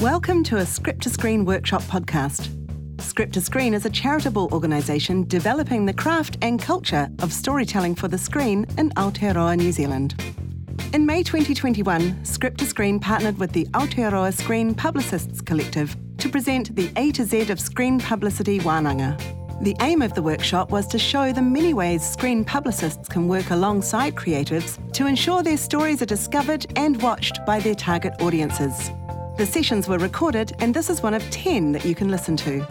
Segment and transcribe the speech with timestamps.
[0.00, 2.50] Welcome to a Script to Screen workshop podcast.
[3.00, 8.06] Script to Screen is a charitable organisation developing the craft and culture of storytelling for
[8.06, 10.14] the screen in Aotearoa, New Zealand.
[10.92, 16.76] In May 2021, Script to Screen partnered with the Aotearoa Screen Publicists Collective to present
[16.76, 19.18] the A to Z of screen publicity wānanga.
[19.62, 23.48] The aim of the workshop was to show the many ways screen publicists can work
[23.48, 28.90] alongside creatives to ensure their stories are discovered and watched by their target audiences.
[29.36, 32.66] The sessions were recorded, and this is one of 10 that you can listen to.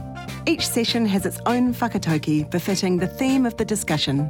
[0.48, 4.28] Each session has its own whakatauki befitting the theme of the discussion.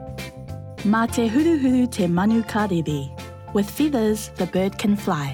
[0.79, 3.09] Mā te huru huru te manu karere.
[3.53, 5.33] With feathers, the bird can fly.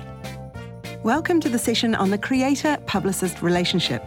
[1.02, 4.04] Welcome to the session on the creator publicist relationship.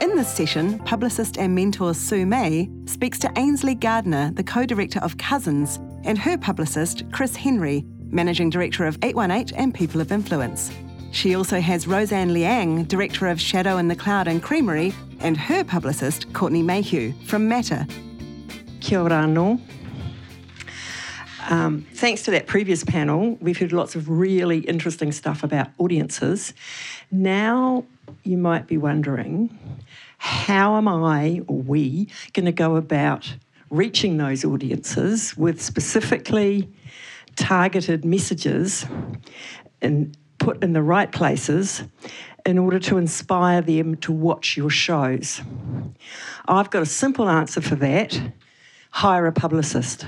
[0.00, 5.00] In this session, publicist and mentor Sue May speaks to Ainsley Gardner, the co director
[5.00, 10.70] of Cousins, and her publicist, Chris Henry, managing director of 818 and People of Influence.
[11.16, 15.64] She also has Roseanne Liang, director of Shadow in the Cloud and Creamerie, and her
[15.64, 17.86] publicist, Courtney Mayhew, from Matter.
[18.82, 19.58] Kia ora anō.
[21.48, 26.52] Um, thanks to that previous panel, we've heard lots of really interesting stuff about audiences.
[27.10, 27.86] Now,
[28.24, 29.58] you might be wondering
[30.18, 33.34] how am I or we going to go about
[33.70, 36.70] reaching those audiences with specifically
[37.36, 38.84] targeted messages
[39.80, 40.14] and
[40.46, 41.82] put in the right places
[42.44, 45.40] in order to inspire them to watch your shows?
[46.46, 48.20] I've got a simple answer for that
[48.90, 50.06] hire a publicist.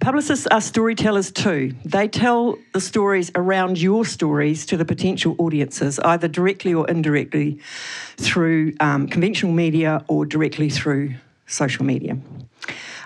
[0.00, 1.72] Publicists are storytellers too.
[1.84, 7.60] They tell the stories around your stories to the potential audiences, either directly or indirectly
[8.16, 11.14] through um, conventional media or directly through
[11.46, 12.18] social media.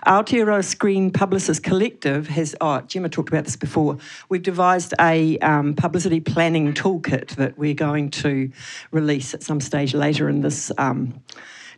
[0.06, 3.96] Aotearoa Screen Publicist Collective has, oh, Gemma talked about this before.
[4.28, 8.50] We've devised a um, publicity planning toolkit that we're going to
[8.90, 11.22] release at some stage later in this um,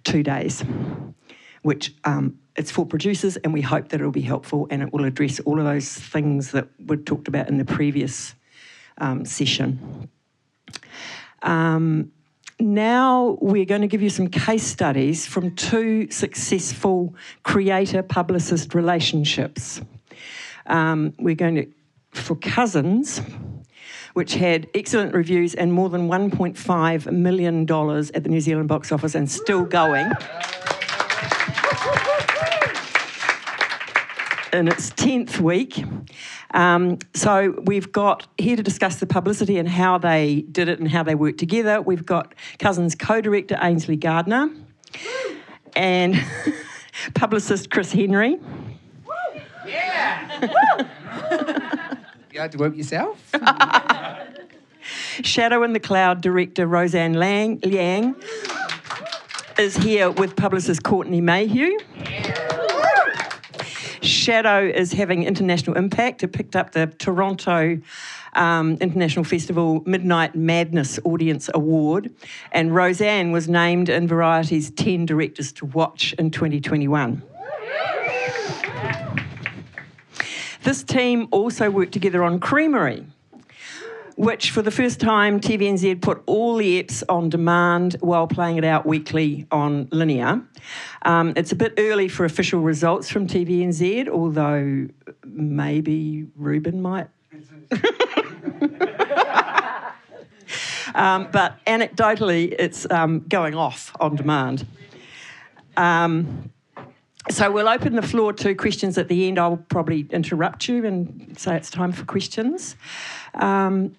[0.03, 0.65] two days,
[1.63, 5.05] which um, it's for producers, and we hope that it'll be helpful and it will
[5.05, 8.35] address all of those things that were talked about in the previous
[8.99, 10.09] um, session.
[11.43, 12.11] Um,
[12.59, 19.81] now we're going to give you some case studies from two successful creator publicist relationships.
[20.67, 21.67] Um, we're going to,
[22.13, 23.21] for Cousins,
[24.15, 29.15] which had excellent reviews and more than $1.5 million at the New Zealand box office
[29.15, 30.11] and still going.
[34.57, 35.85] In its 10th week.
[36.53, 40.89] Um, so we've got here to discuss the publicity and how they did it and
[40.91, 41.81] how they worked together.
[41.81, 44.51] We've got Cousins co-director Ainsley Gardner
[45.75, 46.23] and
[47.15, 48.39] publicist Chris Henry.
[49.67, 50.41] Yeah.
[52.33, 53.33] you had to work yourself?
[55.23, 58.15] Shadow in the Cloud director Roseanne Lang, Liang
[59.59, 61.79] is here with publicist Courtney Mayhew.
[64.07, 66.23] Shadow is having international impact.
[66.23, 67.81] It picked up the Toronto
[68.35, 72.13] um, International Festival Midnight Madness Audience Award,
[72.53, 77.23] and Roseanne was named in Variety's 10 Directors to Watch in 2021.
[80.63, 83.07] This team also worked together on Creamerie,
[84.17, 88.65] which for the first time TVNZ put all the EPs on demand while playing it
[88.65, 90.43] out weekly on linear.
[91.03, 94.89] Um, it's a bit early for official results from TVNZ, although
[95.25, 97.09] maybe Ruben might.
[100.95, 104.67] um, but anecdotally, it's um, going off on demand.
[105.77, 106.51] Um,
[107.29, 109.39] so we'll open the floor to questions at the end.
[109.39, 112.77] I'll probably interrupt you and say it's time for questions.
[113.35, 113.97] Um,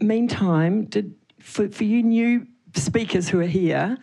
[0.00, 3.98] meantime, did for, for you new speakers who are here,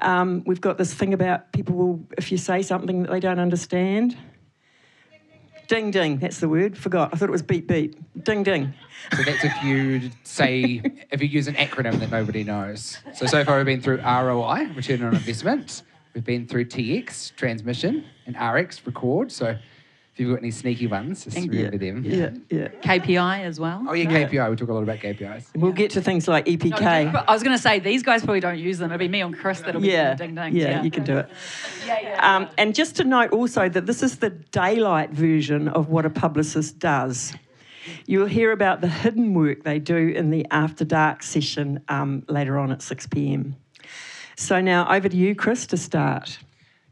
[0.00, 3.38] um, we've got this thing about people will, if you say something that they don't
[3.38, 4.16] understand,
[5.68, 6.76] ding ding, that's the word.
[6.76, 7.10] Forgot.
[7.12, 7.96] I thought it was beep beep.
[8.24, 8.74] Ding ding.
[9.16, 12.98] So that's if you say, if you use an acronym that nobody knows.
[13.14, 15.82] So, so far we've been through ROI, return on investment.
[16.14, 19.30] We've been through TX, transmission, and RX, record.
[19.30, 19.56] So
[20.20, 22.04] if you've got any sneaky ones, just remember them.
[22.04, 22.68] Yeah, yeah.
[22.82, 23.86] KPI as well.
[23.88, 24.50] Oh, yeah, KPI.
[24.50, 25.46] We talk a lot about KPIs.
[25.54, 27.24] We'll get to things like EPK.
[27.26, 28.90] I was going to say these guys probably don't use them.
[28.90, 30.56] It'll be me and Chris that'll be yeah, doing ding dings.
[30.56, 31.30] yeah, you can do it.
[31.86, 36.04] Yeah, Um, and just to note also that this is the daylight version of what
[36.04, 37.32] a publicist does.
[38.04, 42.58] You'll hear about the hidden work they do in the after dark session um, later
[42.58, 43.56] on at 6 pm.
[44.36, 46.38] So now over to you, Chris, to start.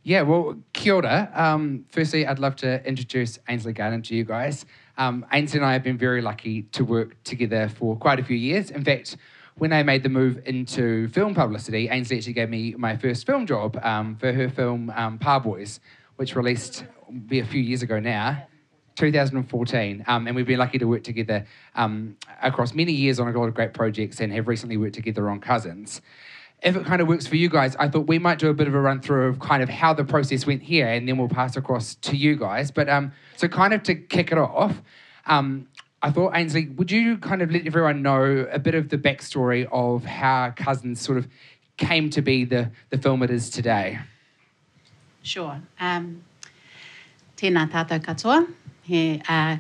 [0.09, 1.31] Yeah, well, kia ora.
[1.35, 4.65] Um, firstly, I'd love to introduce Ainsley Gardner to you guys.
[4.97, 8.35] Um, Ainsley and I have been very lucky to work together for quite a few
[8.35, 8.71] years.
[8.71, 9.19] In fact,
[9.59, 13.45] when I made the move into film publicity, Ainsley actually gave me my first film
[13.45, 15.79] job um, for her film um, Pa Boys,
[16.17, 16.87] which released
[17.27, 18.47] be a few years ago now.
[18.97, 21.45] 2014, um, and we've been lucky to work together
[21.75, 25.29] um, across many years on a lot of great projects and have recently worked together
[25.29, 26.01] on Cousins.
[26.63, 28.67] If it kind of works for you guys, I thought we might do a bit
[28.67, 31.29] of a run through of kind of how the process went here, and then we'll
[31.29, 32.71] pass across to you guys.
[32.73, 34.83] But um, so, kind of to kick it off,
[35.27, 35.69] um,
[36.03, 39.69] I thought, Ainsley, would you kind of let everyone know a bit of the backstory
[39.71, 41.29] of how Cousins sort of
[41.77, 43.99] came to be the, the film it is today?
[45.23, 45.61] Sure.
[45.81, 46.25] Um,
[47.37, 48.47] tēnā tātou katoa.
[48.83, 49.57] He uh,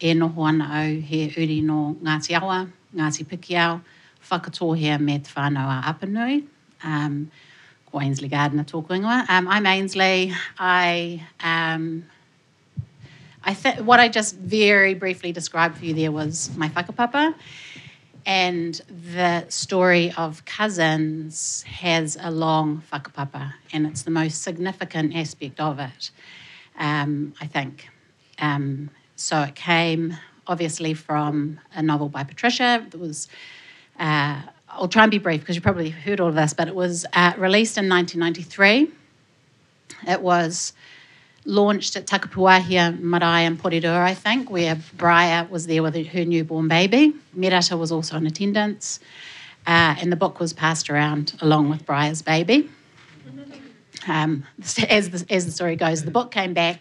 [0.00, 3.82] e noho ana au he uri no Ngāti Awa, Ngāti Pikiao,
[4.30, 6.46] whakatohea me te whānau a Apanui.
[6.82, 7.30] Um,
[7.90, 9.28] ko Ainsley Gardner tōku ingoa.
[9.28, 10.32] Um, I'm Ainsley.
[10.58, 12.04] I, um,
[13.42, 17.34] I th- what I just very briefly described for you there was my whakapapa.
[18.26, 18.80] And
[19.12, 25.78] the story of cousins has a long whakapapa, and it's the most significant aspect of
[25.78, 26.10] it,
[26.78, 27.86] um, I think.
[28.38, 30.16] Um, so it came
[30.46, 32.86] obviously from a novel by Patricia.
[32.86, 33.28] It was,
[33.98, 36.74] uh, I'll try and be brief because you probably heard all of this, but it
[36.74, 38.90] was uh, released in 1993.
[40.08, 40.72] It was
[41.44, 46.68] launched at Takapūwāhia Marae in Porirua, I think, where Briar was there with her newborn
[46.68, 47.14] baby.
[47.36, 48.98] Merata was also in attendance,
[49.66, 52.70] uh, and the book was passed around along with Briar's baby.
[54.08, 54.44] Um,
[54.88, 56.80] as, the, as the story goes, the book came back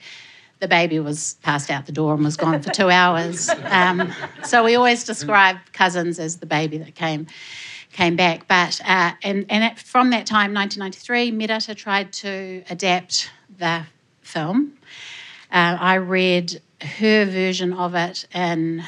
[0.64, 3.50] the baby was passed out the door and was gone for two hours.
[3.66, 4.14] Um,
[4.46, 7.28] so we always describe cousins as the baby that came
[7.92, 8.48] came back.
[8.48, 13.86] But uh, and and from that time, 1993, Merata tried to adapt the
[14.22, 14.78] film.
[15.52, 18.86] Uh, I read her version of it in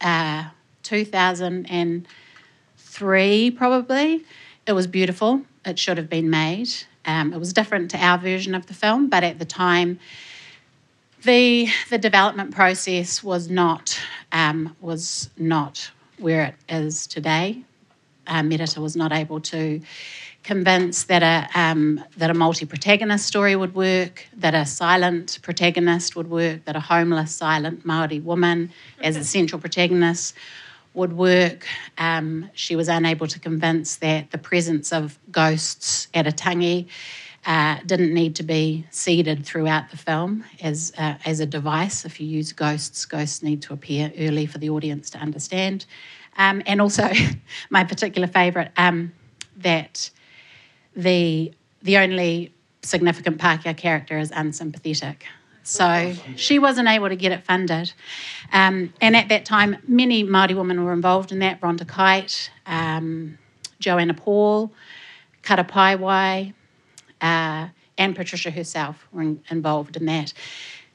[0.00, 0.44] uh,
[0.84, 4.24] 2003, probably.
[4.64, 5.42] It was beautiful.
[5.64, 6.72] It should have been made.
[7.04, 9.98] Um, it was different to our version of the film, but at the time,
[11.24, 13.98] the the development process was not
[14.32, 17.62] um, was not where it is today.
[18.26, 19.80] Uh, Merata was not able to
[20.42, 26.30] convince that a um, that a multi-protagonist story would work, that a silent protagonist would
[26.30, 28.70] work, that a homeless silent Maori woman
[29.02, 30.34] as the central protagonist
[30.94, 31.66] would work.
[31.98, 36.88] Um, she was unable to convince that the presence of ghosts at a tangi
[37.44, 42.04] uh, didn't need to be seeded throughout the film as, uh, as a device.
[42.04, 45.86] If you use ghosts, ghosts need to appear early for the audience to understand.
[46.38, 47.10] Um, and also,
[47.70, 49.12] my particular favourite, um,
[49.56, 50.10] that
[50.94, 51.52] the,
[51.82, 52.52] the only
[52.82, 55.24] significant Pākehā character is unsympathetic.
[55.64, 57.92] So she wasn't able to get it funded.
[58.52, 61.60] Um, and at that time, many Māori women were involved in that.
[61.60, 63.38] Rhonda Kite, um,
[63.78, 64.72] Joanna Paul,
[65.42, 66.52] Kara Paiwai,
[67.22, 70.32] uh, and Patricia herself were in, involved in that.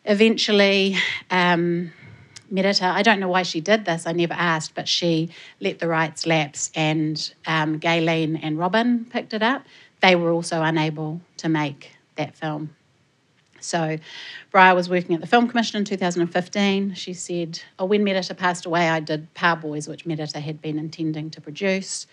[0.05, 0.97] Eventually,
[1.31, 1.91] um,
[2.51, 5.29] Merata, I don't know why she did this, I never asked, but she
[5.59, 9.65] let the rights lapse and um, and Robin picked it up.
[10.01, 12.75] They were also unable to make that film.
[13.59, 13.97] So,
[14.51, 16.93] Briar was working at the Film Commission in 2015.
[16.93, 20.77] She said, oh, when Merata passed away, I did Pa Boys, which Merata had been
[20.77, 22.05] intending to produce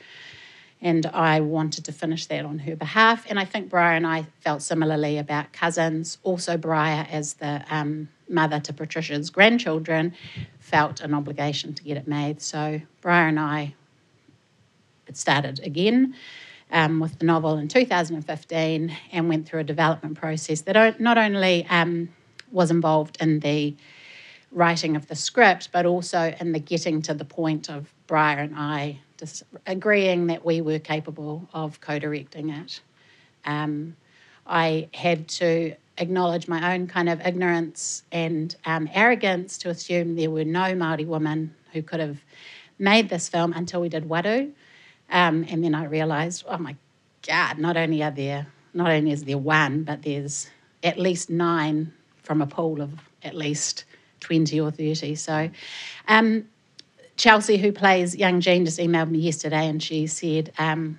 [0.84, 3.24] and I wanted to finish that on her behalf.
[3.30, 6.18] And I think Briar and I felt similarly about cousins.
[6.22, 10.12] Also, Briar, as the um, mother to Patricia's grandchildren,
[10.60, 12.42] felt an obligation to get it made.
[12.42, 13.74] So Briar and I,
[15.08, 16.14] it started again.
[16.70, 21.64] Um, with the novel in 2015 and went through a development process that not only
[21.66, 22.08] um,
[22.50, 23.76] was involved in the
[24.50, 28.56] writing of the script, but also in the getting to the point of Briar and
[28.56, 32.80] I just agreeing that we were capable of co directing it.
[33.46, 33.96] Um,
[34.46, 40.30] I had to acknowledge my own kind of ignorance and um, arrogance to assume there
[40.30, 42.18] were no Māori women who could have
[42.78, 44.52] made this film until we did Waru,
[45.10, 46.76] Um, and then I realised, oh my
[47.26, 50.48] God, not only are there, not only is there one, but there's
[50.82, 52.90] at least nine from a pool of
[53.22, 53.84] at least
[54.20, 55.14] 20 or 30.
[55.14, 55.48] So
[56.08, 56.46] um,
[57.16, 60.98] Chelsea, who plays young Jean, just emailed me yesterday and she said, um,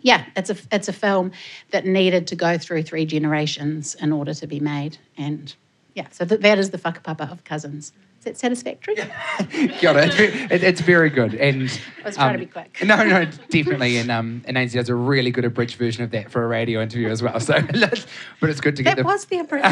[0.00, 1.32] yeah, it's a, it's a film
[1.70, 4.98] that needed to go through three generations in order to be made.
[5.16, 5.54] And
[5.94, 7.92] yeah, so th- that is the whakapapa of Cousins.
[8.18, 8.94] Is that satisfactory?
[9.80, 10.04] Got it.
[10.04, 11.34] It's very, it, it's very good.
[11.34, 11.68] And
[12.02, 12.78] I was trying um, to be quick.
[12.84, 13.96] No, no, definitely.
[13.98, 16.80] And um, and Ainsley does a really good abridged version of that for a radio
[16.80, 17.40] interview as well.
[17.40, 17.60] So,
[18.40, 18.96] but it's good to get.
[18.96, 19.08] That the...
[19.08, 19.66] was the abridged.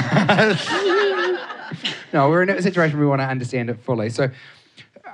[2.12, 4.11] no, we're in a situation where we want to understand it fully.
[4.11, 4.29] So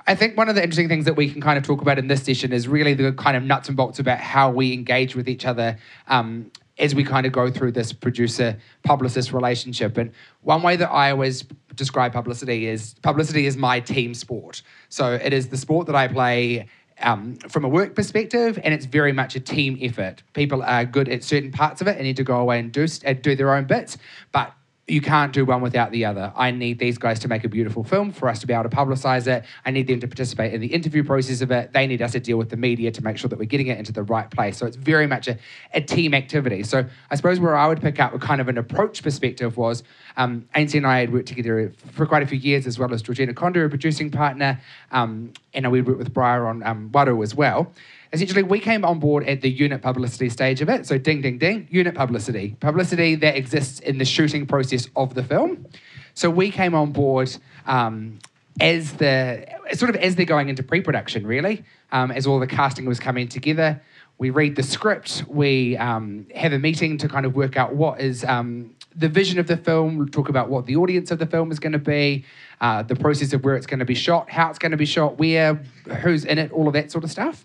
[0.06, 2.06] I think one of the interesting things that we can kind of talk about in
[2.06, 5.28] this session is really the kind of nuts and bolts about how we engage with
[5.28, 9.98] each other um, as we kind of go through this producer publicist relationship.
[9.98, 11.42] And one way that I always
[11.74, 14.62] describe publicity is publicity is my team sport.
[14.90, 16.68] So it is the sport that I play.
[16.98, 20.22] Um, from a work perspective, and it's very much a team effort.
[20.32, 22.86] People are good at certain parts of it and need to go away and do,
[23.04, 23.98] uh, do their own bits,
[24.32, 24.54] but
[24.88, 26.32] you can't do one without the other.
[26.36, 28.76] I need these guys to make a beautiful film for us to be able to
[28.76, 29.44] publicize it.
[29.64, 31.72] I need them to participate in the interview process of it.
[31.72, 33.78] They need us to deal with the media to make sure that we're getting it
[33.78, 34.56] into the right place.
[34.56, 35.38] So it's very much a,
[35.74, 36.62] a team activity.
[36.62, 39.82] So I suppose where I would pick up a kind of an approach perspective was
[40.16, 43.34] um, and I had worked together for quite a few years, as well as Georgina
[43.34, 44.60] Conder, a producing partner,
[44.92, 47.72] um, and we worked with Briar on um, Waru as well
[48.12, 50.86] essentially we came on board at the unit publicity stage of it.
[50.86, 52.56] So ding, ding, ding, unit publicity.
[52.60, 55.66] Publicity that exists in the shooting process of the film.
[56.14, 57.36] So we came on board
[57.66, 58.18] um,
[58.60, 62.86] as the sort of as they're going into pre-production, really, um, as all the casting
[62.86, 63.82] was coming together.
[64.18, 65.24] We read the script.
[65.28, 69.38] We um, have a meeting to kind of work out what is um, the vision
[69.38, 69.98] of the film.
[69.98, 72.24] We'll talk about what the audience of the film is going to be,
[72.62, 74.86] uh, the process of where it's going to be shot, how it's going to be
[74.86, 75.54] shot, where,
[76.00, 77.44] who's in it, all of that sort of stuff.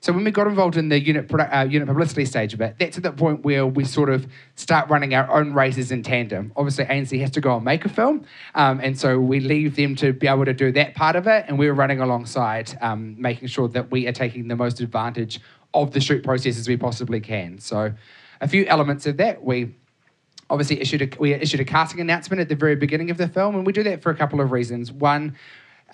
[0.00, 2.96] So when we got involved in the unit uh, unit publicity stage of it, that's
[2.96, 6.52] at the point where we sort of start running our own races in tandem.
[6.56, 8.24] Obviously, ANC has to go and make a film,
[8.54, 11.46] um, and so we leave them to be able to do that part of it,
[11.48, 15.40] and we're running alongside, um, making sure that we are taking the most advantage
[15.74, 17.58] of the shoot process as we possibly can.
[17.58, 17.92] So,
[18.40, 19.74] a few elements of that we
[20.48, 23.56] obviously issued a, we issued a casting announcement at the very beginning of the film,
[23.56, 24.92] and we do that for a couple of reasons.
[24.92, 25.36] One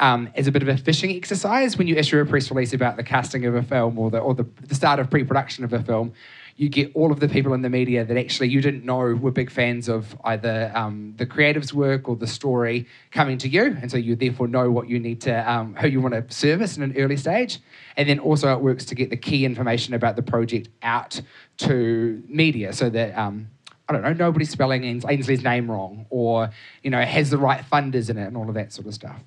[0.01, 1.77] um, a bit of a fishing exercise.
[1.77, 4.35] When you issue a press release about the casting of a film or the, or
[4.35, 6.13] the, the start of pre-production of a film
[6.57, 9.31] you get all of the people in the media that actually you didn't know were
[9.31, 13.91] big fans of either um, the creative's work or the story coming to you, and
[13.91, 16.83] so you therefore know what you need to, um, who you want to service in
[16.83, 17.61] an early stage,
[17.97, 21.21] and then also it works to get the key information about the project out
[21.59, 23.49] to media, so that um,
[23.89, 26.51] I don't know nobody's spelling Ainsley's name wrong, or
[26.83, 29.23] you know has the right funders in it, and all of that sort of stuff.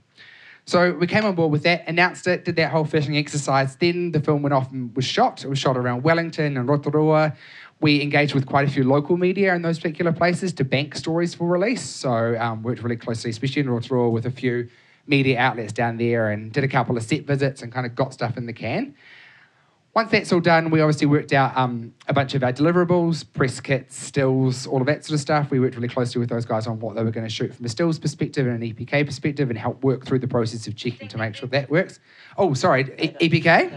[0.66, 3.76] So we came on board with that, announced it, did that whole fishing exercise.
[3.76, 5.44] Then the film went off and was shot.
[5.44, 7.36] It was shot around Wellington and Rotorua.
[7.82, 11.36] We engaged with quite a few local media in those particular places to bank stories
[11.36, 11.84] for release.
[11.84, 14.68] So um, worked really closely, especially in Rotorua, with a few
[15.06, 18.12] media outlets down there and did a couple of set visits and kind of got
[18.12, 18.96] stuff in the can.
[19.96, 23.62] Once that's all done, we obviously worked out um, a bunch of our deliverables, press
[23.62, 25.50] kits, stills, all of that sort of stuff.
[25.50, 27.66] We worked really closely with those guys on what they were going to shoot from
[27.66, 31.08] a stills perspective and an EPK perspective and help work through the process of checking
[31.08, 32.02] to make sure that works.
[32.38, 33.72] Oh, sorry, e- EPK?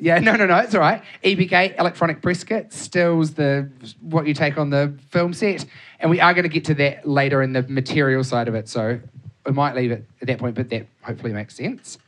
[0.00, 1.00] Yeah, no, no, no, it's all right.
[1.22, 5.64] EPK, electronic press kit, stills the what you take on the film set,
[6.00, 8.68] and we are going to get to that later in the material side of it.
[8.68, 8.98] So
[9.46, 11.98] we might leave it at that point, but that hopefully makes sense.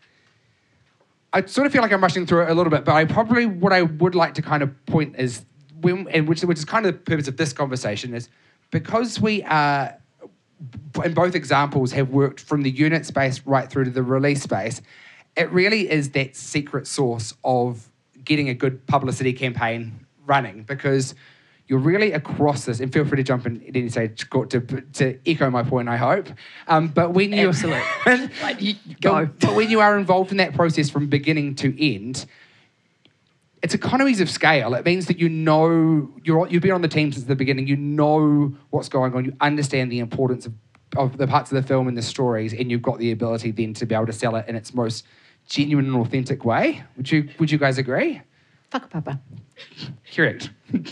[1.33, 3.47] I sort of feel like I'm rushing through it a little bit, but I probably
[3.47, 5.45] what I would like to kind of point is
[5.81, 8.29] when, and which which is kind of the purpose of this conversation is
[8.71, 9.97] because we are
[11.05, 14.83] in both examples have worked from the unit space right through to the release space.
[15.37, 17.89] It really is that secret source of
[18.25, 21.15] getting a good publicity campaign running because
[21.71, 24.61] you're really across this, and feel free to jump in at any stage to, to,
[24.61, 26.29] to echo my point, I hope.
[26.67, 27.81] Um, but when you Absolutely.
[28.43, 29.27] like, you go.
[29.27, 32.27] But, but when you are involved in that process from beginning to end,
[33.62, 34.75] it's economies of scale.
[34.75, 37.69] It means that you know you're you've been on the team since the beginning.
[37.69, 39.25] You know what's going on.
[39.25, 40.55] You understand the importance of,
[40.97, 43.75] of the parts of the film and the stories, and you've got the ability then
[43.75, 45.07] to be able to sell it in its most
[45.49, 46.83] genuine and authentic way.
[46.97, 48.23] Would you Would you guys agree?
[48.73, 49.21] Whakapapa.
[50.12, 50.50] Correct.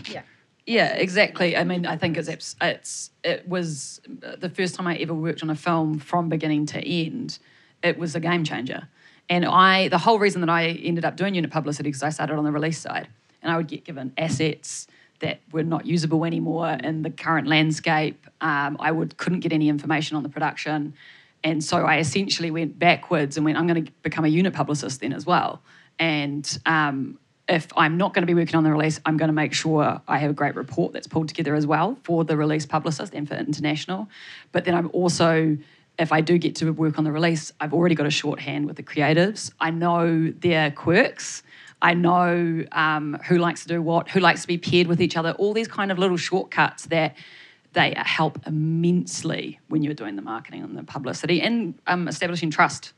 [0.09, 0.23] Yeah.
[0.69, 1.57] Yeah, exactly.
[1.57, 5.49] I mean, I think it's it's it was the first time I ever worked on
[5.49, 7.39] a film from beginning to end.
[7.83, 8.87] It was a game changer,
[9.31, 12.37] and I the whole reason that I ended up doing unit publicity because I started
[12.37, 13.09] on the release side,
[13.43, 14.87] and I would get given assets
[15.21, 18.27] that were not usable anymore in the current landscape.
[18.43, 20.93] Um, I would couldn't get any information on the production,
[21.43, 25.01] and so I essentially went backwards and went, I'm going to become a unit publicist
[25.01, 25.63] then as well,
[25.99, 27.19] and um,
[27.49, 30.01] if I'm not going to be working on the release, I'm going to make sure
[30.07, 33.27] I have a great report that's pulled together as well for the release publicist and
[33.27, 34.09] for international.
[34.53, 35.57] But then I'm also,
[35.99, 38.77] if I do get to work on the release, I've already got a shorthand with
[38.77, 39.51] the creatives.
[39.61, 41.43] I know their quirks.
[41.81, 45.17] I know um, who likes to do what, who likes to be paired with each
[45.17, 47.17] other, all these kind of little shortcuts that
[47.73, 52.93] they help immensely when you're doing the marketing and the publicity and um, establishing trust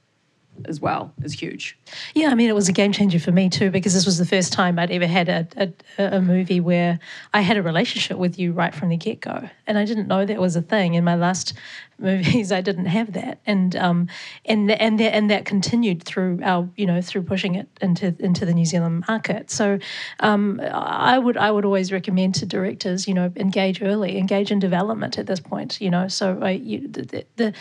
[0.67, 1.79] as well is huge.
[2.15, 4.27] Yeah, I mean, it was a game changer for me too because this was the
[4.27, 5.73] first time I'd ever had a, a,
[6.17, 6.99] a movie where
[7.33, 10.25] I had a relationship with you right from the get go, and I didn't know
[10.25, 10.95] that was a thing.
[10.95, 11.55] In my last
[11.99, 14.09] movies, I didn't have that, and um,
[14.45, 18.45] and and that and that continued through our you know through pushing it into into
[18.47, 19.51] the New Zealand market.
[19.51, 19.79] So
[20.21, 24.59] um, I would I would always recommend to directors you know engage early, engage in
[24.59, 25.81] development at this point.
[25.81, 27.03] You know, so I, you, the,
[27.37, 27.55] the,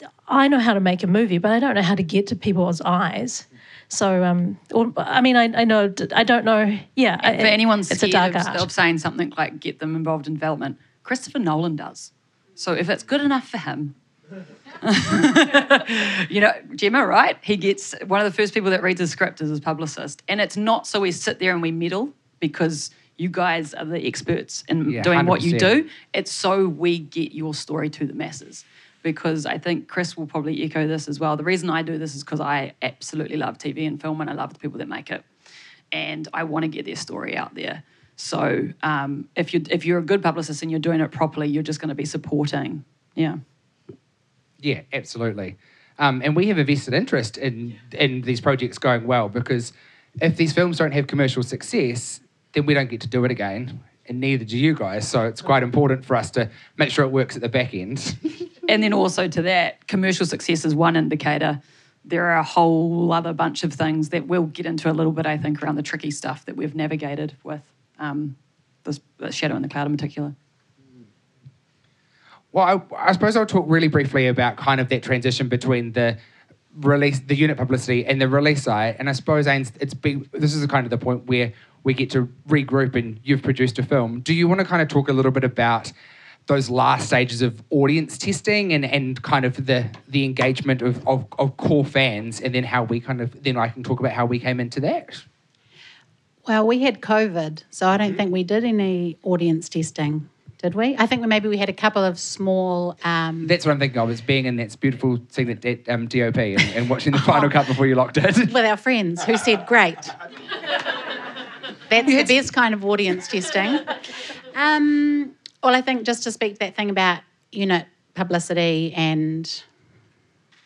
[0.00, 2.26] the I know how to make a movie, but I don't know how to get
[2.28, 3.46] to people's eyes.
[3.88, 6.78] So, um, or, I mean, I, I know, I don't know.
[6.94, 8.56] Yeah, For anyone it's a scared dark of, art.
[8.60, 12.12] of saying something like get them involved in development, Christopher Nolan does.
[12.54, 13.94] So if it's good enough for him,
[16.28, 17.36] you know, Gemma, right?
[17.42, 20.22] He gets one of the first people that reads his script is his publicist.
[20.28, 24.06] And it's not so we sit there and we meddle because you guys are the
[24.06, 25.88] experts in Yeah, doing what you do.
[26.12, 28.64] It's so we get your story to the masses.
[29.02, 31.36] Because I think Chris will probably echo this as well.
[31.36, 34.32] The reason I do this is because I absolutely love TV and film and I
[34.32, 35.24] love the people that make it.
[35.92, 37.84] And I want to get their story out there.
[38.16, 41.62] So um, if, you if you're a good publicist and you're doing it properly, you're
[41.62, 42.84] just going to be supporting.
[43.14, 43.36] Yeah.
[44.58, 45.56] Yeah, absolutely.
[45.98, 49.72] Um, and we have a vested interest in in these projects going well because
[50.20, 52.20] if these films don't have commercial success,
[52.52, 55.08] then we don't get to do it again, and neither do you guys.
[55.08, 58.16] So it's quite important for us to make sure it works at the back end.
[58.68, 61.60] And then also to that, commercial success is one indicator.
[62.04, 65.26] There are a whole other bunch of things that we'll get into a little bit,
[65.26, 67.62] I think, around the tricky stuff that we've navigated with
[67.98, 68.36] um,
[68.84, 70.34] this, Shadow in the Cloud in particular.
[72.52, 76.18] Well, I, I suppose I'll talk really briefly about kind of that transition between the
[76.76, 78.96] release, the unit publicity, and the release side.
[78.98, 81.52] And I suppose Ains, it's been, this is kind of the point where
[81.84, 84.20] we get to regroup and you've produced a film.
[84.20, 85.92] Do you want to kind of talk a little bit about
[86.48, 91.26] those last stages of audience testing and, and kind of the the engagement of, of,
[91.38, 94.26] of core fans, and then how we kind of then I can talk about how
[94.26, 95.22] we came into that.
[96.48, 100.30] Well, we had COVID, so I don't think we did any audience testing,
[100.62, 100.96] did we?
[100.96, 102.96] I think maybe we had a couple of small.
[103.04, 106.06] Um, That's what I'm thinking of is being in that beautiful scene at, at um,
[106.06, 108.36] DOP and, and watching the final cut before you locked it.
[108.52, 109.98] with our friends who said, Great.
[111.90, 113.80] That's the best kind of audience testing.
[114.54, 119.62] Um, well, I think just to speak to that thing about unit publicity and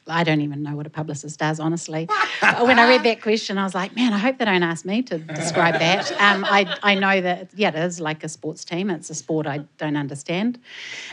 [0.08, 2.08] I don't even know what a publicist does, honestly.
[2.42, 5.02] When I read that question, I was like, man, I hope they don't ask me
[5.02, 6.10] to describe that.
[6.20, 8.90] Um, I, I know that, yeah, it is like a sports team.
[8.90, 10.58] It's a sport I don't understand.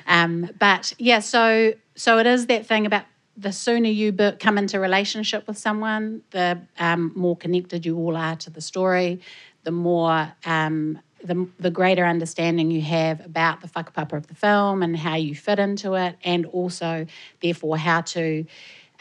[0.07, 3.05] Um, but yeah, so so it is that thing about
[3.37, 8.35] the sooner you come into relationship with someone, the um, more connected you all are
[8.37, 9.21] to the story,
[9.63, 14.83] the more um, the, the greater understanding you have about the whakapapa of the film
[14.83, 17.05] and how you fit into it, and also,
[17.41, 18.45] therefore, how to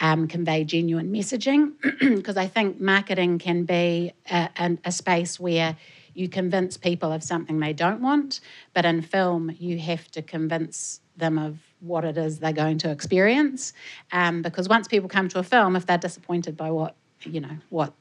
[0.01, 1.73] um, convey genuine messaging.
[2.19, 5.77] Because I think marketing can be a, a, a space where
[6.15, 8.41] you convince people of something they don't want,
[8.75, 12.91] but in film, you have to convince them of what it is they're going to
[12.91, 13.73] experience.
[14.11, 17.57] Um, because once people come to a film, if they're disappointed by what you know
[17.69, 17.93] what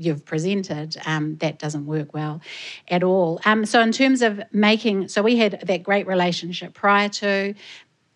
[0.00, 2.40] you've presented, um, that doesn't work well
[2.88, 3.40] at all.
[3.44, 7.54] Um, so in terms of making, so we had that great relationship prior to.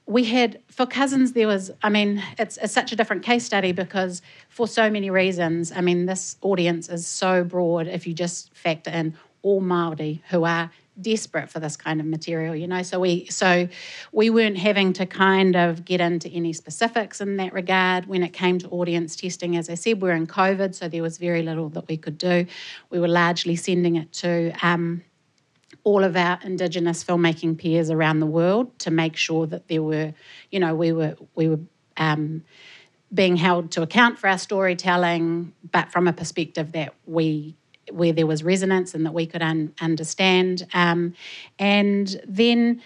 [0.06, 1.32] We had for cousins.
[1.32, 5.10] There was, I mean, it's, it's such a different case study because for so many
[5.10, 5.72] reasons.
[5.72, 7.86] I mean, this audience is so broad.
[7.86, 12.54] If you just factor in all Maori who are desperate for this kind of material,
[12.54, 12.82] you know.
[12.82, 13.68] So we so
[14.12, 18.32] we weren't having to kind of get into any specifics in that regard when it
[18.32, 19.56] came to audience testing.
[19.56, 22.46] As I said, we're in COVID, so there was very little that we could do.
[22.90, 25.02] We were largely sending it to um,
[25.82, 30.14] all of our Indigenous filmmaking peers around the world to make sure that there were,
[30.50, 31.60] you know, we were we were.
[31.96, 32.44] Um,
[33.12, 37.54] being held to account for our storytelling, but from a perspective that we
[37.90, 40.66] where there was resonance and that we could un- understand.
[40.74, 41.14] Um,
[41.58, 42.82] and then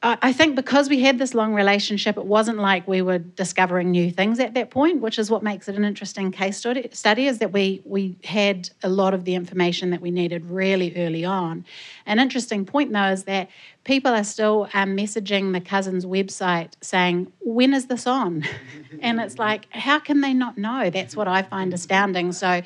[0.00, 4.12] I think because we had this long relationship, it wasn't like we were discovering new
[4.12, 6.88] things at that point, which is what makes it an interesting case study.
[6.92, 10.94] Study is that we we had a lot of the information that we needed really
[10.96, 11.64] early on.
[12.06, 13.50] An interesting point though is that
[13.82, 18.44] people are still um, messaging the cousins website saying, "When is this on?"
[19.02, 20.90] and it's like, how can they not know?
[20.90, 22.30] That's what I find astounding.
[22.30, 22.62] So,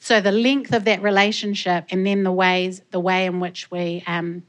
[0.00, 4.04] so the length of that relationship, and then the ways, the way in which we.
[4.06, 4.42] Um,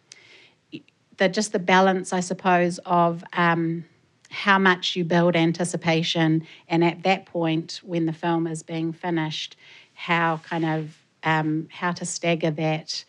[1.18, 3.86] the just the balance, I suppose, of um,
[4.30, 9.56] how much you build anticipation, and at that point, when the film is being finished,
[9.94, 13.04] how kind of um, how to stagger that,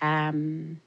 [0.00, 0.80] um,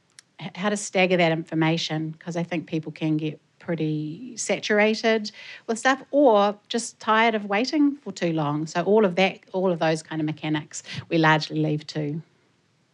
[0.56, 5.32] how to stagger that information, because I think people can get pretty saturated
[5.67, 8.65] with stuff, or just tired of waiting for too long.
[8.65, 12.22] So all of that, all of those kind of mechanics, we largely leave to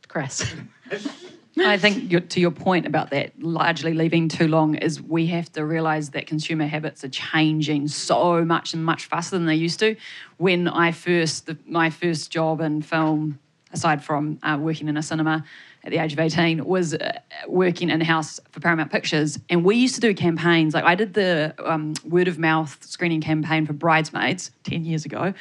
[0.08, 0.46] Chris.
[1.58, 5.66] I think to your point about that, largely leaving too long is we have to
[5.66, 9.96] realise that consumer habits are changing so much and much faster than they used to.
[10.38, 13.40] When I first, the, my first job in film,
[13.72, 15.46] aside from uh, working in a cinema
[15.86, 19.40] at the age of 18, was uh, working in house for Paramount Pictures.
[19.50, 20.74] And we used to do campaigns.
[20.74, 25.34] Like I did the um, word of mouth screening campaign for Bridesmaids 10 years ago.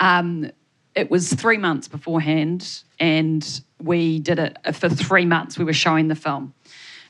[0.00, 0.50] Um,
[0.94, 5.58] it was three months beforehand, and we did it for three months.
[5.58, 6.54] We were showing the film,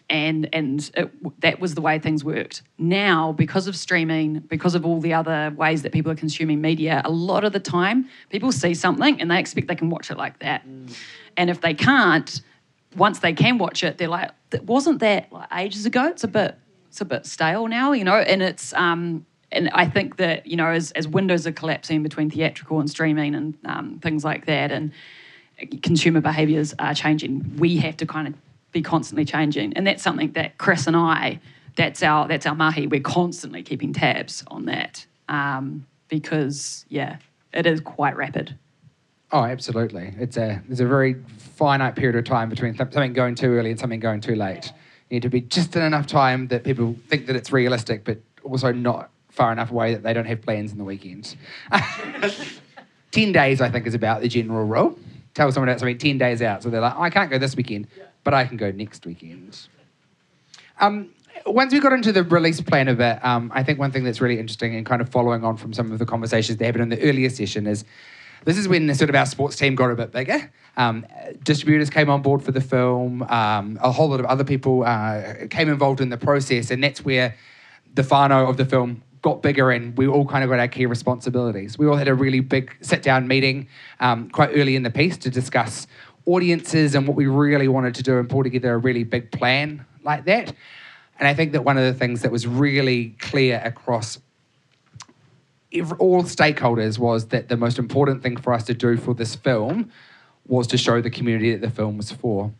[0.08, 2.62] and and it, that was the way things worked.
[2.78, 7.02] Now, because of streaming, because of all the other ways that people are consuming media,
[7.04, 10.16] a lot of the time people see something and they expect they can watch it
[10.16, 10.94] like that, mm.
[11.36, 12.40] and if they can't,
[12.96, 14.30] once they can watch it, they're like,
[14.62, 16.06] "Wasn't that like ages ago?
[16.08, 16.56] It's a bit."
[16.88, 20.56] It's a bit stale now, you know, and it's um, and I think that you
[20.56, 24.72] know as, as windows are collapsing between theatrical and streaming and um, things like that,
[24.72, 24.92] and
[25.82, 28.34] consumer behaviours are changing, we have to kind of
[28.72, 31.40] be constantly changing, and that's something that Chris and I,
[31.76, 32.86] that's our that's our mahi.
[32.86, 37.18] We're constantly keeping tabs on that um, because yeah,
[37.52, 38.56] it is quite rapid.
[39.30, 40.14] Oh, absolutely.
[40.18, 43.70] It's a there's a very finite period of time between th- something going too early
[43.70, 44.72] and something going too late.
[45.08, 48.18] You need to be just in enough time that people think that it's realistic, but
[48.44, 51.36] also not far enough away that they don't have plans in the weekends.
[53.12, 54.98] 10 days, I think, is about the general rule.
[55.34, 56.62] Tell someone about something 10 days out.
[56.62, 57.88] So they're like, oh, I can't go this weekend,
[58.24, 59.58] but I can go next weekend.
[60.80, 61.10] Um,
[61.46, 64.20] once we got into the release plan of it, um, I think one thing that's
[64.20, 66.88] really interesting and kind of following on from some of the conversations that happened in
[66.90, 67.84] the earlier session is
[68.44, 70.50] this is when sort of our sports team got a bit bigger.
[70.76, 71.06] Um,
[71.42, 73.22] distributors came on board for the film.
[73.22, 77.04] Um, a whole lot of other people uh, came involved in the process, and that's
[77.04, 77.36] where
[77.94, 80.84] the whānau of the film got bigger and we all kind of got our key
[80.86, 81.78] responsibilities.
[81.78, 83.68] We all had a really big sit down meeting
[84.00, 85.86] um, quite early in the piece to discuss
[86.26, 89.84] audiences and what we really wanted to do and pull together a really big plan
[90.02, 90.52] like that.
[91.18, 94.18] And I think that one of the things that was really clear across
[95.98, 99.90] all stakeholders was that the most important thing for us to do for this film
[100.46, 102.52] was to show the community that the film was for.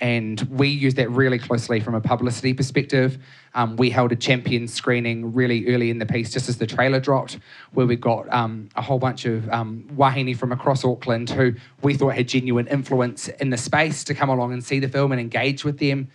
[0.00, 3.18] And we used that really closely from a publicity perspective.
[3.54, 6.98] Um, we held a champion screening really early in the piece, just as the trailer
[6.98, 7.38] dropped,
[7.72, 11.94] where we got um, a whole bunch of um, wahine from across Auckland who we
[11.94, 15.20] thought had genuine influence in the space to come along and see the film and
[15.20, 16.08] engage with them.